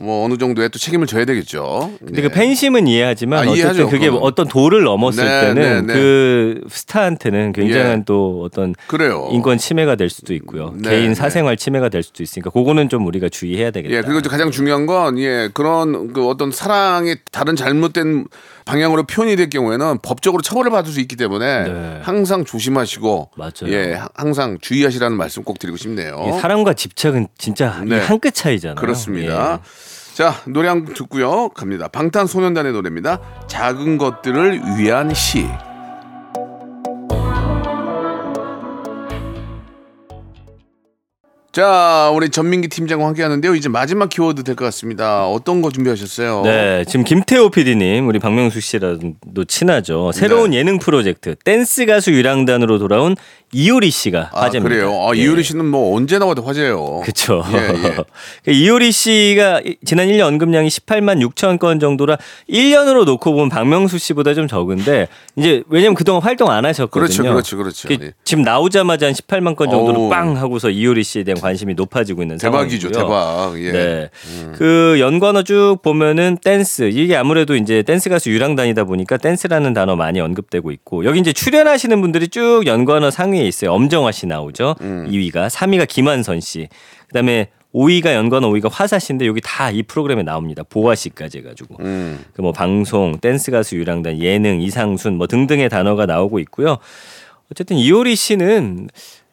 뭐 0.00 0.24
어느 0.24 0.38
정도의 0.38 0.70
또 0.70 0.78
책임을 0.78 1.06
져야 1.06 1.24
되겠죠. 1.26 1.92
근데 1.98 2.18
예. 2.18 2.22
그 2.22 2.28
팬심은 2.30 2.86
이해하지만 2.86 3.46
아, 3.46 3.50
어쨌든 3.50 3.84
그게 3.90 4.06
그거는. 4.06 4.22
어떤 4.26 4.48
도를 4.48 4.82
넘었을 4.82 5.24
네, 5.24 5.40
때는 5.54 5.86
네, 5.86 5.92
네. 5.92 6.00
그 6.00 6.60
스타한테는 6.70 7.52
굉장한 7.52 7.98
예. 8.00 8.02
또 8.06 8.42
어떤 8.44 8.74
그래요. 8.86 9.28
인권 9.30 9.58
침해가 9.58 9.96
될 9.96 10.08
수도 10.08 10.32
있고요. 10.34 10.72
네, 10.76 10.88
개인 10.90 11.08
네. 11.10 11.14
사생활 11.14 11.56
침해가 11.58 11.88
될 11.90 12.02
수도 12.02 12.22
있으니까 12.22 12.48
그거는 12.50 12.88
좀 12.88 13.06
우리가 13.06 13.28
주의해야 13.28 13.70
되겠다. 13.70 13.94
예, 13.94 14.00
그리고 14.00 14.26
가장 14.28 14.50
중요한 14.50 14.86
건, 14.86 15.18
예, 15.18 15.50
그런 15.52 16.12
그 16.14 16.26
어떤 16.28 16.50
사랑이 16.50 17.16
다른 17.30 17.54
잘못된 17.54 18.26
방향으로 18.64 19.02
표현이 19.04 19.36
될 19.36 19.50
경우에는 19.50 19.98
법적으로 20.02 20.42
처벌을 20.42 20.70
받을 20.70 20.92
수 20.92 21.00
있기 21.00 21.16
때문에 21.16 21.64
네. 21.64 21.98
항상 22.02 22.44
조심하시고, 22.46 23.30
맞아요. 23.36 23.50
예, 23.66 23.94
하- 23.94 24.08
항상 24.14 24.56
주의하시라는 24.60 25.16
말씀 25.16 25.42
꼭 25.42 25.58
드리고 25.58 25.76
싶네요. 25.76 26.24
이 26.28 26.40
사랑과 26.40 26.72
집착은 26.72 27.28
진짜 27.36 27.82
네. 27.84 27.98
한끗 27.98 28.32
차이잖아요. 28.34 28.76
그렇습니다. 28.76 29.60
예. 29.62 29.89
자, 30.20 30.34
노래 30.46 30.68
한 30.68 30.84
곡 30.84 30.92
듣고요. 30.92 31.48
갑니다. 31.48 31.88
방탄소년단의 31.88 32.74
노래입니다. 32.74 33.20
작은 33.46 33.96
것들을 33.96 34.60
위한 34.76 35.14
시. 35.14 35.46
자, 41.52 42.12
우리 42.14 42.28
전민기 42.30 42.68
팀장과 42.68 43.04
함께 43.06 43.24
하는데요. 43.24 43.56
이제 43.56 43.68
마지막 43.68 44.08
키워드 44.08 44.44
될 44.44 44.54
것 44.54 44.64
같습니다. 44.66 45.26
어떤 45.26 45.62
거 45.62 45.70
준비하셨어요? 45.72 46.42
네, 46.44 46.84
지금 46.86 47.02
김태호 47.04 47.50
PD님, 47.50 48.06
우리 48.06 48.20
박명수 48.20 48.60
씨랑도 48.60 49.44
친하죠. 49.48 50.12
새로운 50.12 50.50
네. 50.50 50.58
예능 50.58 50.78
프로젝트 50.78 51.34
댄스 51.44 51.86
가수 51.86 52.12
유랑단으로 52.12 52.78
돌아온 52.78 53.16
이효리 53.52 53.90
씨가 53.90 54.30
아, 54.32 54.42
화제입니다. 54.42 54.72
그래요. 54.76 54.92
아, 55.08 55.16
예. 55.16 55.22
이효리 55.22 55.42
씨는 55.42 55.64
뭐 55.66 55.96
언제 55.96 56.20
나와도 56.20 56.42
화제예요. 56.42 57.00
그렇죠. 57.00 57.42
예, 57.52 57.56
예. 58.46 58.52
이효리 58.54 58.92
씨가 58.92 59.62
이- 59.64 59.76
지난 59.84 60.06
1년 60.06 60.28
언급량이 60.28 60.68
18만 60.68 61.18
6천 61.32 61.58
건 61.58 61.80
정도라 61.80 62.16
1년으로 62.48 63.04
놓고 63.04 63.32
보면 63.32 63.48
박명수 63.48 63.98
씨보다 63.98 64.34
좀 64.34 64.46
적은데 64.46 65.08
이제 65.34 65.64
왜냐면 65.68 65.96
그동안 65.96 66.22
활동 66.22 66.48
안 66.52 66.64
하셨거든요. 66.64 67.08
그렇죠, 67.32 67.56
그렇죠, 67.56 67.56
그렇죠. 67.56 67.88
그 67.88 67.96
예. 68.00 68.12
지금 68.22 68.44
나오자마자 68.44 69.06
한 69.06 69.14
18만 69.14 69.56
건 69.56 69.68
정도로 69.68 70.02
어우. 70.02 70.10
빵 70.10 70.36
하고서 70.36 70.70
이효리 70.70 71.02
씨에 71.02 71.24
대한 71.24 71.39
관심이 71.40 71.74
높아지고 71.74 72.22
있는 72.22 72.36
대박이죠, 72.38 72.90
상황이고요. 72.92 73.52
대박. 73.52 73.60
예. 73.64 73.72
네. 73.72 74.10
그 74.56 74.96
연관어 75.00 75.42
쭉 75.42 75.78
보면은 75.82 76.38
댄스 76.42 76.90
이게 76.92 77.16
아무래도 77.16 77.56
이제 77.56 77.82
댄스 77.82 78.08
가수 78.10 78.30
유랑단이다 78.30 78.84
보니까 78.84 79.16
댄스라는 79.16 79.72
단어 79.72 79.96
많이 79.96 80.20
언급되고 80.20 80.70
있고 80.70 81.04
여기 81.04 81.20
이제 81.20 81.32
출연하시는 81.32 82.00
분들이 82.00 82.28
쭉 82.28 82.62
연관어 82.66 83.10
상위에 83.10 83.46
있어요. 83.46 83.72
엄정화 83.72 84.12
씨 84.12 84.26
나오죠. 84.26 84.76
2위가 84.80 85.48
3위가 85.48 85.88
김완선 85.88 86.40
씨. 86.40 86.68
그다음에 87.08 87.48
5위가 87.74 88.14
연관어 88.14 88.48
5위가 88.50 88.68
화사 88.70 88.98
씨인데 88.98 89.26
여기 89.26 89.40
다 89.40 89.70
이 89.70 89.82
프로그램에 89.84 90.22
나옵니다. 90.24 90.64
보아 90.68 90.94
씨까지 90.96 91.38
해가지고 91.38 91.76
음. 91.80 92.24
그뭐 92.34 92.50
방송, 92.52 93.18
댄스 93.20 93.52
가수 93.52 93.76
유랑단, 93.76 94.20
예능, 94.20 94.60
이상순 94.60 95.16
뭐 95.16 95.28
등등의 95.28 95.68
단어가 95.68 96.06
나오고 96.06 96.40
있고요. 96.40 96.78
어쨌든 97.52 97.76
이효리 97.76 98.16
씨는 98.16 98.88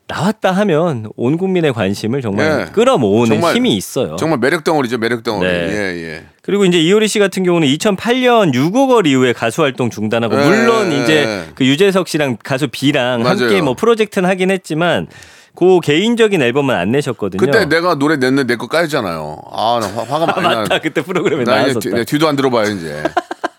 나왔다 0.07 0.51
하면 0.51 1.07
온 1.17 1.37
국민의 1.37 1.73
관심을 1.73 2.21
정말 2.21 2.67
예. 2.67 2.71
끌어모으는 2.71 3.27
정말- 3.35 3.55
힘이 3.55 3.75
있어요. 3.75 4.15
정말 4.17 4.39
매력 4.39 4.63
덩어리죠, 4.63 4.97
매력 4.97 5.23
덩어리. 5.23 5.47
네. 5.47 5.53
예, 5.69 6.03
예. 6.13 6.23
그리고 6.41 6.63
이제 6.63 6.79
이효리 6.79 7.07
씨 7.09 7.19
같은 7.19 7.43
경우는 7.43 7.67
2008년 7.67 8.53
6월걸 8.53 9.05
이후에 9.05 9.33
가수 9.33 9.63
활동 9.63 9.89
중단하고 9.89 10.39
예, 10.41 10.45
물론 10.45 10.91
예, 10.93 11.03
이제 11.03 11.13
예. 11.25 11.43
그 11.55 11.65
유재석 11.65 12.07
씨랑 12.07 12.37
가수 12.41 12.69
B랑 12.71 13.21
맞아요. 13.23 13.37
함께 13.39 13.61
뭐 13.61 13.73
프로젝트는 13.73 14.29
하긴 14.29 14.49
했지만 14.51 15.07
그 15.55 15.79
개인적인 15.81 16.41
앨범은 16.41 16.73
안 16.75 16.91
내셨거든요. 16.91 17.39
그때 17.39 17.65
내가 17.65 17.95
노래 17.95 18.15
냈는데 18.15 18.53
내 18.53 18.57
거 18.57 18.67
까였잖아요. 18.67 19.41
아, 19.51 19.79
나 19.81 19.87
화, 19.87 20.03
화가 20.03 20.25
많이 20.39 20.41
나. 20.47 20.61
맞다 20.61 20.79
그때 20.79 21.01
프로그램에 21.01 21.43
나 21.43 21.55
나왔었다. 21.57 21.79
뒤, 21.97 22.05
뒤도 22.05 22.27
안 22.27 22.35
들어봐요, 22.35 22.71
이제. 22.71 23.03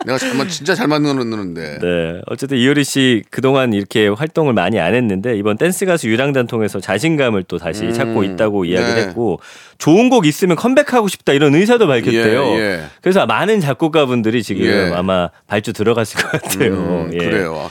내가 0.09 0.16
잘만 0.16 0.49
진짜 0.49 0.75
잘 0.75 0.88
만들었는데. 0.88 1.79
네. 1.81 2.21
어쨌든 2.27 2.57
이효리 2.57 2.83
씨 2.83 3.23
그동안 3.31 3.75
이렇게 3.75 4.09
활동을 4.09 4.55
많이 4.55 4.81
안 4.81 4.94
했는데 4.94 5.37
이번 5.37 5.59
댄스 5.59 5.85
가수 5.85 6.09
유랑단 6.09 6.47
통해서 6.47 6.81
자신감을 6.81 7.44
또 7.44 7.59
다시 7.59 7.92
찾고 7.92 8.25
있다고 8.25 8.64
이야기를 8.64 8.94
네. 8.94 9.01
했고 9.03 9.38
좋은 9.77 10.09
곡 10.09 10.27
있으면 10.27 10.57
컴백하고 10.57 11.09
싶다 11.09 11.35
이런 11.35 11.55
의사도 11.55 11.87
밝혔대요. 11.87 12.44
예, 12.47 12.59
예. 12.59 12.85
그래서 13.03 13.27
많은 13.27 13.61
작곡가분들이 13.61 14.42
지금 14.42 14.64
예. 14.64 14.90
아마 14.94 15.29
발주 15.47 15.75
들어갔을 15.75 16.23
것 16.23 16.33
같아요. 16.33 16.73
음, 16.73 17.11
예. 17.12 17.18
그래요. 17.18 17.71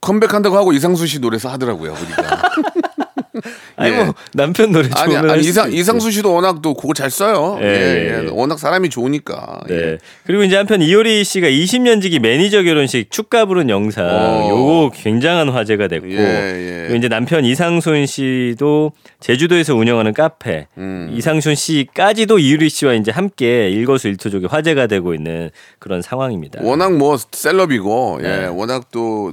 컴백한다고 0.00 0.56
하고 0.56 0.72
이상수 0.72 1.06
씨 1.06 1.18
노래서 1.18 1.48
하더라고요, 1.48 1.94
보니까. 1.94 2.42
아니 3.76 3.92
예. 3.92 4.04
뭐 4.04 4.14
남편 4.34 4.72
노래 4.72 4.88
아니, 4.94 5.16
아니 5.16 5.40
이상. 5.42 5.72
이상수 5.72 6.10
씨도 6.10 6.32
워낙 6.32 6.60
또 6.62 6.74
곡을 6.74 6.94
잘 6.94 7.10
써요. 7.10 7.58
예, 7.60 7.66
예, 7.66 7.70
예. 7.70 8.24
예. 8.24 8.28
워낙 8.30 8.58
사람이 8.58 8.90
좋으니까. 8.90 9.60
네. 9.68 9.74
예. 9.74 9.98
그리고 10.24 10.44
이제 10.44 10.56
한편 10.56 10.82
이효리 10.82 11.24
씨가 11.24 11.48
20년 11.48 12.02
지기 12.02 12.18
매니저 12.18 12.62
결혼식 12.62 13.10
축가 13.10 13.46
부른 13.46 13.70
영상 13.70 14.06
어. 14.06 14.48
요거 14.50 14.92
굉장한 14.94 15.48
화제가 15.48 15.88
됐고 15.88 16.10
예, 16.10 16.16
예. 16.18 16.80
그리고 16.82 16.96
이제 16.96 17.08
남편 17.08 17.44
이상순 17.44 18.06
씨도 18.06 18.92
제주도에서 19.20 19.74
운영하는 19.74 20.12
카페 20.14 20.66
음. 20.76 21.10
이상순 21.14 21.54
씨까지도 21.54 22.38
이효리 22.38 22.68
씨와 22.68 22.94
이제 22.94 23.10
함께 23.10 23.70
일거수일투족의 23.70 24.48
화제가 24.48 24.86
되고 24.86 25.14
있는 25.14 25.50
그런 25.78 26.02
상황입니다. 26.02 26.60
워낙 26.62 26.96
뭐 26.96 27.16
셀럽이고, 27.16 28.20
예, 28.22 28.28
네. 28.28 28.46
워낙 28.46 28.88
또 28.90 29.32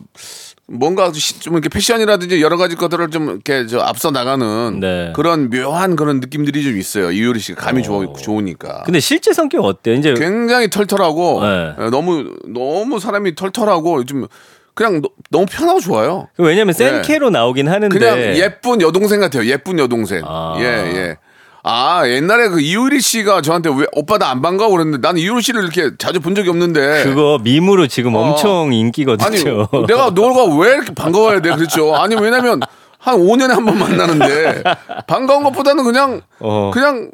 뭔가 0.71 1.11
시- 1.13 1.39
좀 1.39 1.53
이렇게 1.53 1.69
패션이라든지 1.69 2.41
여러 2.41 2.57
가지 2.57 2.75
것들을 2.75 3.09
좀 3.09 3.29
이렇게 3.29 3.65
저 3.65 3.79
앞서 3.79 4.11
나가는 4.11 4.79
네. 4.79 5.11
그런 5.15 5.49
묘한 5.49 5.95
그런 5.95 6.19
느낌들이 6.19 6.63
좀 6.63 6.77
있어요. 6.77 7.11
이효리 7.11 7.39
씨가 7.39 7.61
감이 7.61 7.81
좋, 7.83 8.13
좋으니까. 8.21 8.83
근데 8.85 8.99
실제 8.99 9.33
성격 9.33 9.65
어때요? 9.65 9.95
이제 9.95 10.13
굉장히 10.13 10.69
털털하고 10.69 11.41
네. 11.41 11.73
예, 11.79 11.89
너무 11.89 12.35
너무 12.47 12.99
사람이 12.99 13.35
털털하고 13.35 14.05
좀 14.05 14.27
그냥 14.75 15.01
너, 15.01 15.09
너무 15.31 15.45
편하고 15.49 15.79
좋아요. 15.79 16.27
왜냐면 16.37 16.73
네. 16.75 16.89
센케로 16.89 17.29
나오긴 17.31 17.67
하는데 17.67 17.97
그냥 17.97 18.17
예쁜 18.37 18.81
여동생 18.81 19.19
같아요. 19.19 19.45
예쁜 19.45 19.79
여동생. 19.79 20.21
아. 20.25 20.55
예, 20.59 20.63
예. 20.63 21.17
아, 21.63 22.07
옛날에 22.07 22.47
그 22.49 22.61
이효리 22.61 23.01
씨가 23.01 23.41
저한테 23.41 23.69
왜 23.75 23.85
오빠 23.91 24.17
나 24.17 24.29
안 24.29 24.41
반가워 24.41 24.71
그랬는데 24.71 24.99
나는 25.05 25.19
이효리 25.21 25.41
씨를 25.41 25.63
이렇게 25.63 25.91
자주 25.97 26.19
본 26.19 26.35
적이 26.35 26.49
없는데. 26.49 27.03
그거 27.03 27.39
밈으로 27.43 27.87
지금 27.87 28.15
어. 28.15 28.19
엄청 28.21 28.67
아니, 28.67 28.79
인기거든요. 28.79 29.67
내가 29.87 30.11
너가 30.11 30.45
왜 30.55 30.75
이렇게 30.75 30.93
반가워야 30.93 31.41
돼? 31.41 31.51
그렇죠. 31.55 31.95
아니, 31.95 32.15
왜냐면 32.15 32.59
한 32.99 33.17
5년에 33.19 33.49
한 33.49 33.65
번 33.65 33.77
만나는데 33.79 34.63
반가운 35.07 35.43
것보다는 35.43 35.83
그냥 35.83 36.21
어. 36.39 36.69
그냥 36.73 37.11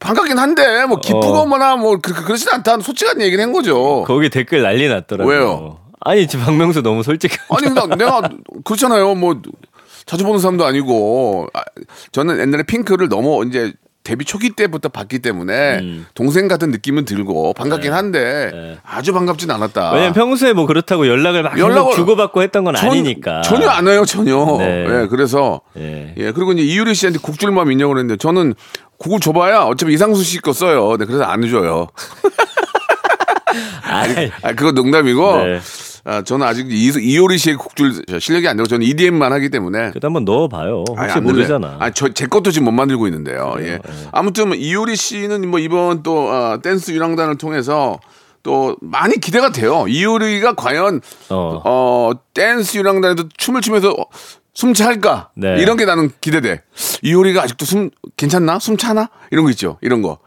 반갑긴 0.00 0.38
한데 0.38 0.84
뭐 0.86 0.98
기쁘거나 1.00 1.76
뭐 1.76 1.98
그, 2.02 2.12
그, 2.14 2.24
그러진 2.24 2.48
않다는 2.50 2.80
솔직한 2.80 3.20
얘기를 3.20 3.42
한 3.42 3.52
거죠. 3.52 4.04
거기 4.06 4.28
댓글 4.30 4.62
난리 4.62 4.88
났더라고요. 4.88 5.36
왜요? 5.36 5.78
아니 6.00 6.26
지금 6.28 6.44
박명수 6.44 6.82
너무 6.82 7.02
솔직한. 7.02 7.38
아니 7.50 7.74
나, 7.74 7.86
내가 7.96 8.28
그렇잖아요. 8.64 9.14
뭐 9.16 9.40
자주 10.08 10.24
보는 10.24 10.40
사람도 10.40 10.64
아니고 10.64 11.48
아, 11.54 11.60
저는 12.12 12.40
옛날에 12.40 12.62
핑크를 12.64 13.08
너무 13.08 13.44
이제 13.46 13.72
데뷔 14.04 14.24
초기 14.24 14.50
때부터 14.50 14.88
봤기 14.88 15.18
때문에 15.18 15.80
음. 15.80 16.06
동생 16.14 16.48
같은 16.48 16.70
느낌은 16.70 17.04
들고 17.04 17.52
반갑긴 17.52 17.92
한데 17.92 18.78
아주 18.82 19.12
반갑진 19.12 19.50
않았다. 19.50 19.90
네. 19.90 19.96
왜냐면 19.96 20.14
평소에 20.14 20.54
뭐 20.54 20.64
그렇다고 20.66 21.06
연락을 21.06 21.42
막 21.42 21.58
연락을 21.58 21.74
연락을 21.76 21.94
주고받고 21.94 22.40
했던 22.42 22.64
건 22.64 22.74
전- 22.74 22.88
아니니까. 22.90 23.42
전혀 23.42 23.68
안 23.68 23.86
해요 23.86 24.06
전혀. 24.06 24.56
네. 24.58 24.86
예, 25.02 25.06
그래서 25.08 25.60
예. 25.76 26.14
예 26.16 26.32
그리고 26.32 26.52
이제 26.52 26.62
이유리 26.62 26.94
씨한테 26.94 27.18
국줄 27.18 27.50
마음 27.52 27.70
있냐고 27.70 27.92
그랬는데 27.92 28.16
저는 28.16 28.54
국을 28.96 29.20
줘봐야 29.20 29.64
어차피 29.64 29.92
이상수 29.92 30.24
씨 30.24 30.40
거 30.40 30.54
써요. 30.54 30.96
네, 30.98 31.04
그래서 31.04 31.24
안 31.24 31.44
해줘요. 31.44 31.88
아이, 33.84 34.30
아 34.42 34.52
그거 34.54 34.72
농담이고. 34.72 35.36
네. 36.04 36.12
아, 36.12 36.22
저는 36.22 36.46
아직 36.46 36.70
이, 36.70 36.92
이효리 36.98 37.38
씨의 37.38 37.56
곡 37.56 37.79
줄 37.79 38.02
실력이 38.20 38.48
안 38.48 38.56
되고 38.56 38.66
저는 38.66 38.86
EDM만 38.86 39.32
하기 39.32 39.50
때문에 39.50 39.90
그래도 39.90 40.06
한번 40.06 40.24
넣어봐요. 40.24 40.84
혹시 40.88 41.00
아니, 41.02 41.12
안 41.12 41.22
모르잖아. 41.24 41.76
아니, 41.78 41.92
저, 41.94 42.08
제 42.08 42.26
것도 42.26 42.50
지금 42.50 42.66
못 42.66 42.72
만들고 42.72 43.06
있는데요. 43.06 43.54
예. 43.58 43.62
네. 43.62 43.78
아무튼 44.12 44.54
이효리 44.54 44.96
씨는 44.96 45.48
뭐 45.48 45.58
이번 45.58 46.02
또 46.02 46.30
아, 46.30 46.58
댄스 46.62 46.92
유랑단을 46.92 47.38
통해서 47.38 47.98
또 48.42 48.76
많이 48.80 49.16
기대가 49.16 49.50
돼요. 49.50 49.86
이효리가 49.88 50.54
과연 50.54 51.00
어. 51.30 51.62
어, 51.64 52.12
댄스 52.34 52.78
유랑단에도 52.78 53.28
춤을 53.36 53.60
추면서 53.60 53.90
어, 53.90 54.06
숨 54.54 54.74
찰까? 54.74 55.30
네. 55.36 55.56
이런 55.60 55.76
게 55.76 55.84
나는 55.84 56.10
기대돼. 56.20 56.62
이효리가 57.02 57.42
아직도 57.42 57.64
숨 57.64 57.90
괜찮나? 58.16 58.58
숨 58.58 58.76
차나? 58.76 59.08
이런 59.30 59.44
거 59.44 59.50
있죠. 59.50 59.78
이런 59.82 60.02
거. 60.02 60.18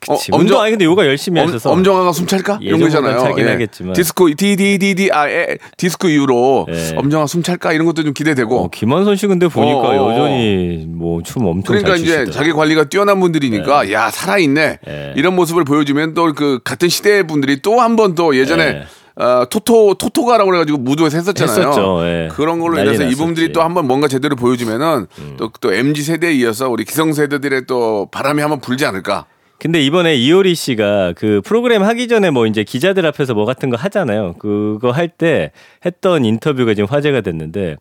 그치. 0.00 0.30
운동 0.32 0.60
아니 0.60 0.70
근데 0.70 0.84
요가 0.84 1.06
열심히 1.06 1.40
하셔서. 1.40 1.70
엄, 1.70 1.84
정화가 1.84 2.12
숨 2.12 2.26
찰까? 2.26 2.58
이런 2.62 2.80
거 2.80 2.86
예전보단 2.86 3.16
있잖아요. 3.16 3.30
차긴 3.36 3.48
하겠지만. 3.48 3.92
디스코 3.92 4.28
DDDD 4.34 5.10
아 5.12 5.28
에, 5.28 5.58
디스코 5.76 6.08
이후로 6.08 6.66
예. 6.70 6.96
엄정화 6.96 7.26
숨 7.26 7.42
찰까? 7.42 7.72
이런 7.72 7.86
것도 7.86 8.02
좀 8.02 8.12
기대되고. 8.14 8.58
어, 8.64 8.68
김완선 8.70 9.16
씨 9.16 9.26
근데 9.26 9.46
보니까 9.48 9.78
어, 9.78 9.82
어, 9.82 10.06
어. 10.06 10.12
여전히 10.12 10.86
뭐 10.88 11.20
춤 11.22 11.44
엄청 11.46 11.76
그러니까 11.76 11.96
잘 11.96 12.24
이제. 12.24 12.30
자기 12.32 12.52
관리가 12.52 12.84
뛰어난 12.84 13.20
분들이니까 13.20 13.92
야 13.92 14.10
살아있네 14.10 14.78
네. 14.86 15.12
이런 15.16 15.34
모습을 15.36 15.64
보여주면 15.64 16.14
또 16.14 16.32
그 16.34 16.60
같은 16.64 16.88
시대의 16.88 17.26
분들이 17.26 17.60
또 17.60 17.78
한 17.80 17.96
번 17.96 18.14
또 18.14 18.36
예전에 18.36 18.72
네. 18.72 18.82
어, 19.16 19.44
토토 19.50 19.94
토토가라고 19.94 20.48
그래가지고 20.50 20.78
무도에서 20.78 21.18
했었잖아요. 21.18 21.58
했었죠, 21.58 21.98
예. 22.06 22.28
그런 22.32 22.58
걸로 22.58 22.74
인해서 22.78 23.02
났었지. 23.02 23.04
음. 23.06 23.10
이분들이 23.12 23.52
또 23.52 23.60
한번 23.62 23.86
뭔가 23.86 24.08
제대로 24.08 24.34
보여주면은 24.36 25.06
또또 25.36 25.74
mz 25.74 26.02
세대에 26.04 26.32
이어서 26.36 26.70
우리 26.70 26.84
기성 26.84 27.12
세대들의 27.12 27.66
또 27.66 28.08
바람이 28.10 28.40
한번 28.40 28.60
불지 28.60 28.86
않을까. 28.86 29.26
근데 29.60 29.82
이번에 29.82 30.16
이효리 30.16 30.54
씨가 30.54 31.12
그 31.16 31.42
프로그램 31.44 31.82
하기 31.82 32.08
전에 32.08 32.30
뭐 32.30 32.46
이제 32.46 32.64
기자들 32.64 33.04
앞에서 33.06 33.34
뭐 33.34 33.44
같은 33.44 33.68
거 33.68 33.76
하잖아요. 33.76 34.34
그거 34.38 34.90
할 34.90 35.08
때 35.10 35.52
했던 35.84 36.24
인터뷰가 36.24 36.72
지금 36.72 36.88
화제가 36.88 37.20
됐는데 37.20 37.76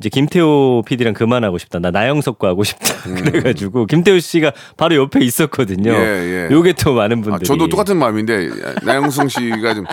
이제 0.00 0.08
김태호 0.08 0.82
PD랑 0.84 1.14
그만하고 1.14 1.58
싶다. 1.58 1.78
나 1.78 1.90
나영석과 1.92 2.48
하고 2.48 2.64
싶다. 2.64 2.86
그래가지고 3.14 3.86
김태호 3.86 4.18
씨가 4.18 4.52
바로 4.76 4.96
옆에 4.96 5.20
있었거든요. 5.20 5.92
음. 5.92 5.96
예, 5.96 6.48
예. 6.48 6.48
요게 6.50 6.72
또 6.72 6.94
많은 6.94 7.18
아, 7.18 7.22
분들이. 7.22 7.44
저도 7.46 7.68
똑같은 7.68 7.96
마음인데 7.98 8.48
나영승 8.82 9.28
씨가 9.28 9.74
좀 9.74 9.84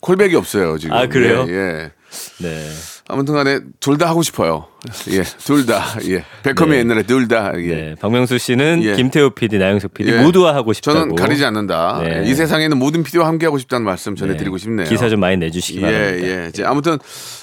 콜백이 0.00 0.34
없어요 0.34 0.78
지금. 0.78 0.96
아, 0.96 1.06
그래요? 1.06 1.44
예. 1.48 1.52
예. 1.52 1.90
네. 2.40 2.68
아무튼 3.12 3.34
간에 3.34 3.60
둘 3.78 3.98
다 3.98 4.08
하고 4.08 4.22
싶어요. 4.22 4.66
예, 5.10 5.22
둘 5.22 5.64
다. 5.66 5.84
예, 6.08 6.24
베컴이 6.42 6.72
네. 6.72 6.78
옛날에 6.78 7.02
둘 7.04 7.28
다. 7.28 7.52
예. 7.56 7.74
네. 7.74 7.94
박명수 8.00 8.36
씨는 8.38 8.80
예. 8.82 8.94
김태호 8.96 9.30
PD, 9.30 9.58
나영석 9.58 9.94
PD 9.94 10.10
예. 10.10 10.22
모두와 10.22 10.54
하고 10.56 10.72
싶다고. 10.72 10.98
저는 10.98 11.14
가리지 11.14 11.44
않는다. 11.44 12.00
네. 12.02 12.24
이 12.26 12.34
세상에는 12.34 12.76
모든 12.78 13.04
PD와 13.04 13.28
함께 13.28 13.46
하고 13.46 13.58
싶다는 13.58 13.84
말씀 13.84 14.14
네. 14.14 14.20
전해드리고 14.20 14.58
싶네요. 14.58 14.88
기사 14.88 15.08
좀 15.08 15.20
많이 15.20 15.36
내주시기 15.36 15.78
예, 15.78 15.82
바랍니다. 15.82 16.26
예. 16.26 16.48
이제 16.48 16.64
아무튼 16.64 16.98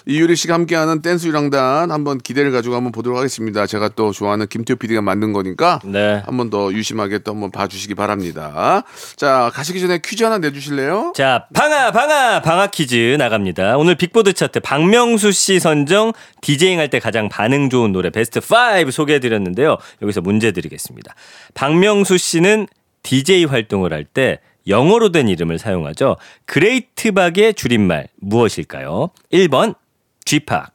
이효리 0.06 0.36
씨가 0.36 0.53
함께하는 0.55 1.01
댄스 1.01 1.27
유랑단 1.27 1.91
한번 1.91 2.17
기대를 2.17 2.51
가지고 2.51 2.75
한번 2.75 2.91
보도록 2.91 3.17
하겠습니다. 3.19 3.65
제가 3.67 3.89
또 3.95 4.12
좋아하는 4.12 4.47
김태호 4.47 4.75
PD가 4.77 5.01
만든 5.01 5.32
거니까 5.32 5.79
네. 5.86 6.21
한번 6.25 6.49
더 6.49 6.73
유심하게 6.73 7.19
또 7.19 7.32
한번 7.32 7.51
봐주시기 7.51 7.95
바랍니다. 7.95 8.84
자, 9.15 9.49
가시기 9.53 9.79
전에 9.79 9.99
퀴즈 10.03 10.23
하나 10.25 10.39
내주실래요? 10.39 11.13
자, 11.15 11.45
방아, 11.53 11.91
방아, 11.91 12.41
방아 12.41 12.67
퀴즈 12.67 13.15
나갑니다. 13.17 13.77
오늘 13.77 13.95
빅보드 13.95 14.34
차트 14.34 14.60
박명수 14.60 15.32
씨 15.32 15.59
선정 15.60 16.13
디제잉 16.41 16.80
할 16.80 16.89
때 16.89 17.00
가장 17.00 17.30
반응 17.30 17.69
좋은 17.69 17.91
노래 17.91 18.10
베스트 18.10 18.39
5 18.39 18.89
소개해 18.91 19.19
드렸는데요. 19.19 19.78
여기서 20.02 20.22
문제 20.22 20.52
드리겠습니다. 20.52 21.13
박명수 21.54 22.17
씨는 22.17 22.67
DJ 23.04 23.45
활동을 23.45 23.93
할 23.93 24.06
때 24.06 24.39
영어로 24.67 25.12
된 25.12 25.28
이름을 25.30 25.58
사용하죠. 25.58 26.17
Great 26.45 27.12
박의 27.12 27.54
줄임말 27.56 28.08
무엇일까요? 28.17 29.10
1번 29.32 29.76
G 30.25 30.33
Park, 30.33 30.71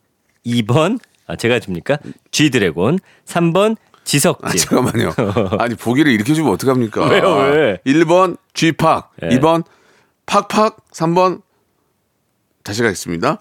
2번 0.47 0.99
아 1.27 1.37
제가 1.37 1.61
줍니까? 1.61 1.99
G드래곤, 2.31 2.99
3번 3.27 3.77
지석진. 4.05 4.47
아, 4.49 4.53
잠깐만요. 4.53 5.12
아니, 5.59 5.75
보기를 5.77 6.12
이렇게 6.12 6.35
주면 6.35 6.53
어떡합니까? 6.53 7.07
왜요, 7.07 7.35
왜? 7.53 7.79
1번 7.87 8.37
G 8.53 8.62
Park, 8.62 9.12
예. 9.23 9.29
2번 9.38 9.64
팍팍, 10.27 10.77
3번 10.92 11.40
다시 12.64 12.83
가겠습니다. 12.83 13.38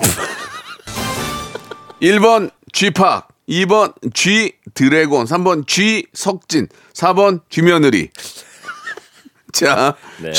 1번 2.04 2.52
G 2.74 2.83
Park, 2.83 3.30
2번 3.48 3.94
G 4.14 4.52
드래곤, 4.74 5.26
3번 5.26 5.66
G 5.66 6.06
석진, 6.14 6.68
4번 6.94 7.40
G며느리. 7.50 8.10
자, 9.54 9.96
네. 10.22 10.32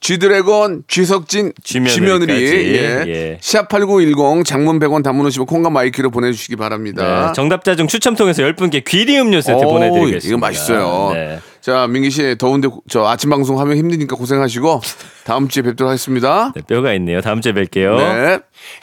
G드래곤, 0.00 0.84
G석진, 0.86 1.52
G며느리까지. 1.62 2.00
G며느리. 2.00 2.76
예. 2.76 3.04
예. 3.06 3.38
샵8910 3.40 4.44
장문 4.44 4.78
100원 4.78 5.02
단문 5.02 5.26
50원 5.26 5.46
콩과 5.46 5.70
my 5.70 5.86
K로 5.86 6.10
보내주시기 6.10 6.54
바랍니다. 6.56 7.26
네, 7.26 7.32
정답자 7.34 7.74
중 7.74 7.88
추첨 7.88 8.14
통해서 8.14 8.42
10분께 8.42 8.84
귀리 8.84 9.18
음료 9.18 9.40
세트 9.40 9.58
오, 9.58 9.72
보내드리겠습니다. 9.72 10.28
이거 10.28 10.38
맛있어요. 10.38 11.10
네. 11.14 11.40
자, 11.68 11.86
민기 11.86 12.10
씨 12.10 12.34
더운데 12.38 12.66
고- 12.66 12.82
저 12.88 13.04
아침 13.04 13.28
방송 13.28 13.60
하면 13.60 13.76
힘드니까 13.76 14.16
고생하시고 14.16 14.80
다음 15.24 15.48
주에 15.48 15.62
뵙도록 15.62 15.90
하겠습니다. 15.90 16.50
네, 16.56 16.62
뼈가 16.66 16.94
있네요. 16.94 17.20
다음 17.20 17.42
주에 17.42 17.52
뵐게요. 17.52 17.98
네. 17.98 18.38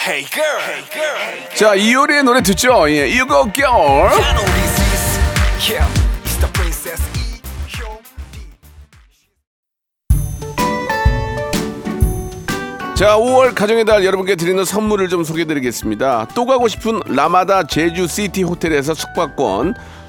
Hey 0.08 0.24
girl, 0.26 0.62
hey 0.62 0.84
girl, 0.92 1.50
자, 1.56 1.74
이효리의 1.74 2.24
노래 2.24 2.44
듣죠? 2.44 2.88
예, 2.92 3.10
You 3.12 3.28
Go 3.28 3.52
Girl. 3.52 4.12
E. 4.14 5.36
자, 12.96 13.18
5월 13.18 13.54
가정의 13.54 13.84
달 13.84 14.06
여러분께 14.06 14.38
드리는 14.38 14.64
선물을 14.64 15.10
좀 15.10 15.26
소개해드리겠습니다. 15.26 16.30
또 16.34 16.46
가고 16.46 16.70
싶은 16.70 17.02
라마다 17.08 17.64
제주 17.68 18.08
시티 18.08 18.44
호텔에서 18.44 18.94
숙박권, 18.94 19.74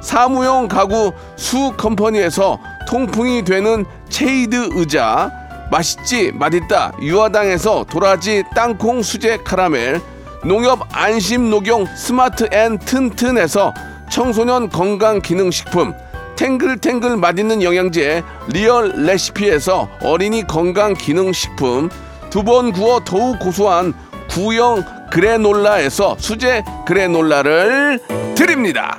사무용 0.00 0.68
가구 0.68 1.12
수 1.36 1.72
컴퍼니에서 1.76 2.58
통풍이 2.88 3.44
되는 3.44 3.84
체이드 4.08 4.70
의자, 4.72 5.30
맛있지 5.70 6.32
맛있다 6.32 6.92
유화당에서 7.00 7.84
도라지 7.88 8.42
땅콩 8.54 9.02
수제 9.02 9.38
카라멜, 9.44 10.00
농협 10.44 10.80
안심 10.92 11.50
녹용 11.50 11.86
스마트 11.96 12.48
앤 12.52 12.78
튼튼에서 12.78 13.72
청소년 14.10 14.68
건강 14.68 15.20
기능 15.20 15.50
식품, 15.50 15.94
탱글탱글 16.36 17.18
맛있는 17.18 17.62
영양제 17.62 18.22
리얼 18.48 18.92
레시피에서 18.96 19.88
어린이 20.02 20.46
건강 20.46 20.94
기능 20.94 21.32
식품, 21.32 21.90
두 22.30 22.42
번 22.42 22.72
구워 22.72 23.00
더욱 23.04 23.38
고소한 23.38 23.92
구형 24.30 24.82
그래놀라에서 25.10 26.16
수제 26.18 26.64
그래놀라를 26.86 28.00
드립니다. 28.36 28.98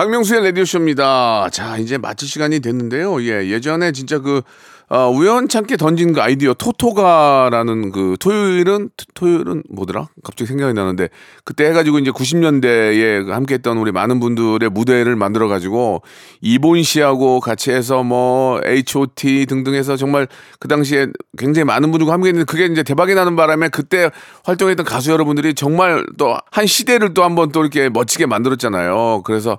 박명수의 0.00 0.42
라디오쇼입니다. 0.44 1.50
자, 1.52 1.76
이제 1.76 1.98
마칠 1.98 2.26
시간이 2.26 2.60
됐는데요. 2.60 3.22
예, 3.22 3.50
예전에 3.50 3.92
진짜 3.92 4.18
그, 4.18 4.40
어, 4.92 5.08
우연찮게 5.08 5.76
던진 5.76 6.12
그 6.12 6.20
아이디어, 6.20 6.52
토토가라는 6.52 7.92
그, 7.92 8.16
토요일은, 8.18 8.90
토- 8.96 9.04
토요일은 9.14 9.62
뭐더라? 9.70 10.08
갑자기 10.24 10.48
생각이 10.48 10.74
나는데, 10.74 11.10
그때 11.44 11.66
해가지고 11.66 12.00
이제 12.00 12.10
90년대에 12.10 13.28
함께 13.28 13.54
했던 13.54 13.78
우리 13.78 13.92
많은 13.92 14.18
분들의 14.18 14.68
무대를 14.68 15.14
만들어 15.14 15.46
가지고, 15.46 16.02
이본 16.40 16.82
씨하고 16.82 17.38
같이 17.38 17.70
해서 17.70 18.02
뭐, 18.02 18.60
H.O.T. 18.64 19.46
등등 19.46 19.74
해서 19.74 19.96
정말 19.96 20.26
그 20.58 20.66
당시에 20.66 21.06
굉장히 21.38 21.64
많은 21.66 21.92
분들과 21.92 22.12
함께 22.12 22.30
했는데, 22.30 22.44
그게 22.44 22.66
이제 22.66 22.82
대박이 22.82 23.14
나는 23.14 23.36
바람에 23.36 23.68
그때 23.68 24.10
활동했던 24.44 24.84
가수 24.84 25.12
여러분들이 25.12 25.54
정말 25.54 26.04
또 26.18 26.36
한 26.50 26.66
시대를 26.66 27.14
또 27.14 27.22
한번 27.22 27.52
또 27.52 27.60
이렇게 27.60 27.88
멋지게 27.88 28.26
만들었잖아요. 28.26 29.22
그래서 29.24 29.58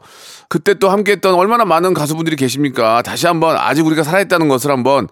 그때 0.50 0.74
또 0.74 0.89
함께 0.89 1.13
했던 1.13 1.36
얼마나 1.36 1.63
많은 1.63 1.94
가수분들이 1.94 2.36
계십니까? 2.36 3.02
다시 3.02 3.28
한번 3.28 3.56
아직 3.58 3.86
우리가 3.86 4.04
살아있다는 4.04 4.50
것을 4.50 4.72
한번 4.72 5.08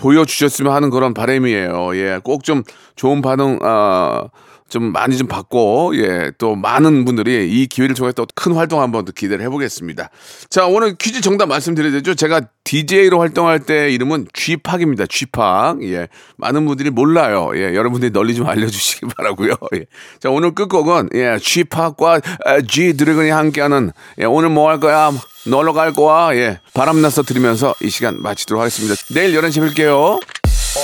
보여주셨으면 0.00 0.72
하는 0.72 0.90
그런 0.90 1.12
바람이에요. 1.14 1.94
예, 1.96 2.20
꼭 2.24 2.42
좀 2.42 2.62
좋은 2.96 3.20
반응, 3.22 3.58
아, 3.62 4.28
좀 4.70 4.92
많이 4.92 5.18
좀 5.18 5.26
받고, 5.26 5.92
예, 5.96 6.30
또 6.38 6.54
많은 6.54 7.04
분들이 7.04 7.50
이 7.50 7.66
기회를 7.66 7.94
통해 7.94 8.12
또큰 8.12 8.54
활동 8.54 8.80
한번 8.80 9.04
또 9.04 9.12
기대를 9.12 9.44
해보겠습니다. 9.44 10.08
자, 10.48 10.66
오늘 10.66 10.94
퀴즈 10.94 11.20
정답 11.20 11.46
말씀드려야 11.46 11.92
되죠. 11.92 12.14
제가 12.14 12.40
DJ로 12.64 13.18
활동할 13.20 13.58
때 13.60 13.90
이름은 13.90 14.28
쥐팍입니다. 14.32 15.06
쥐팍. 15.08 15.82
예, 15.82 16.06
많은 16.36 16.64
분들이 16.66 16.90
몰라요. 16.90 17.50
예, 17.56 17.74
여러분들이 17.74 18.12
널리 18.12 18.34
좀 18.34 18.46
알려주시기 18.46 19.06
바라고요 19.16 19.56
예. 19.74 19.86
자, 20.20 20.30
오늘 20.30 20.54
끝곡은, 20.54 21.10
예, 21.14 21.36
쥐팍과 21.40 22.20
아, 22.46 22.60
G 22.62 22.96
드래곤이 22.96 23.30
함께하는, 23.30 23.90
예, 24.20 24.24
오늘 24.24 24.48
뭐 24.50 24.70
할 24.70 24.78
거야? 24.78 25.10
놀러 25.46 25.72
갈 25.72 25.92
거야? 25.92 26.36
예, 26.36 26.60
바람나서 26.74 27.22
들으면서 27.24 27.74
이 27.82 27.90
시간 27.90 28.22
마치도록 28.22 28.60
하겠습니다. 28.60 28.94
내일 29.12 29.34
11시에 29.40 29.68
뵐게요. 29.74 30.20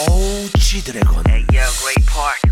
Oh, 0.08 0.50
G 0.58 0.82
드래곤. 0.82 1.22
Hey, 1.28 1.44
yo, 1.52 1.62
great 1.78 2.04
park. 2.06 2.45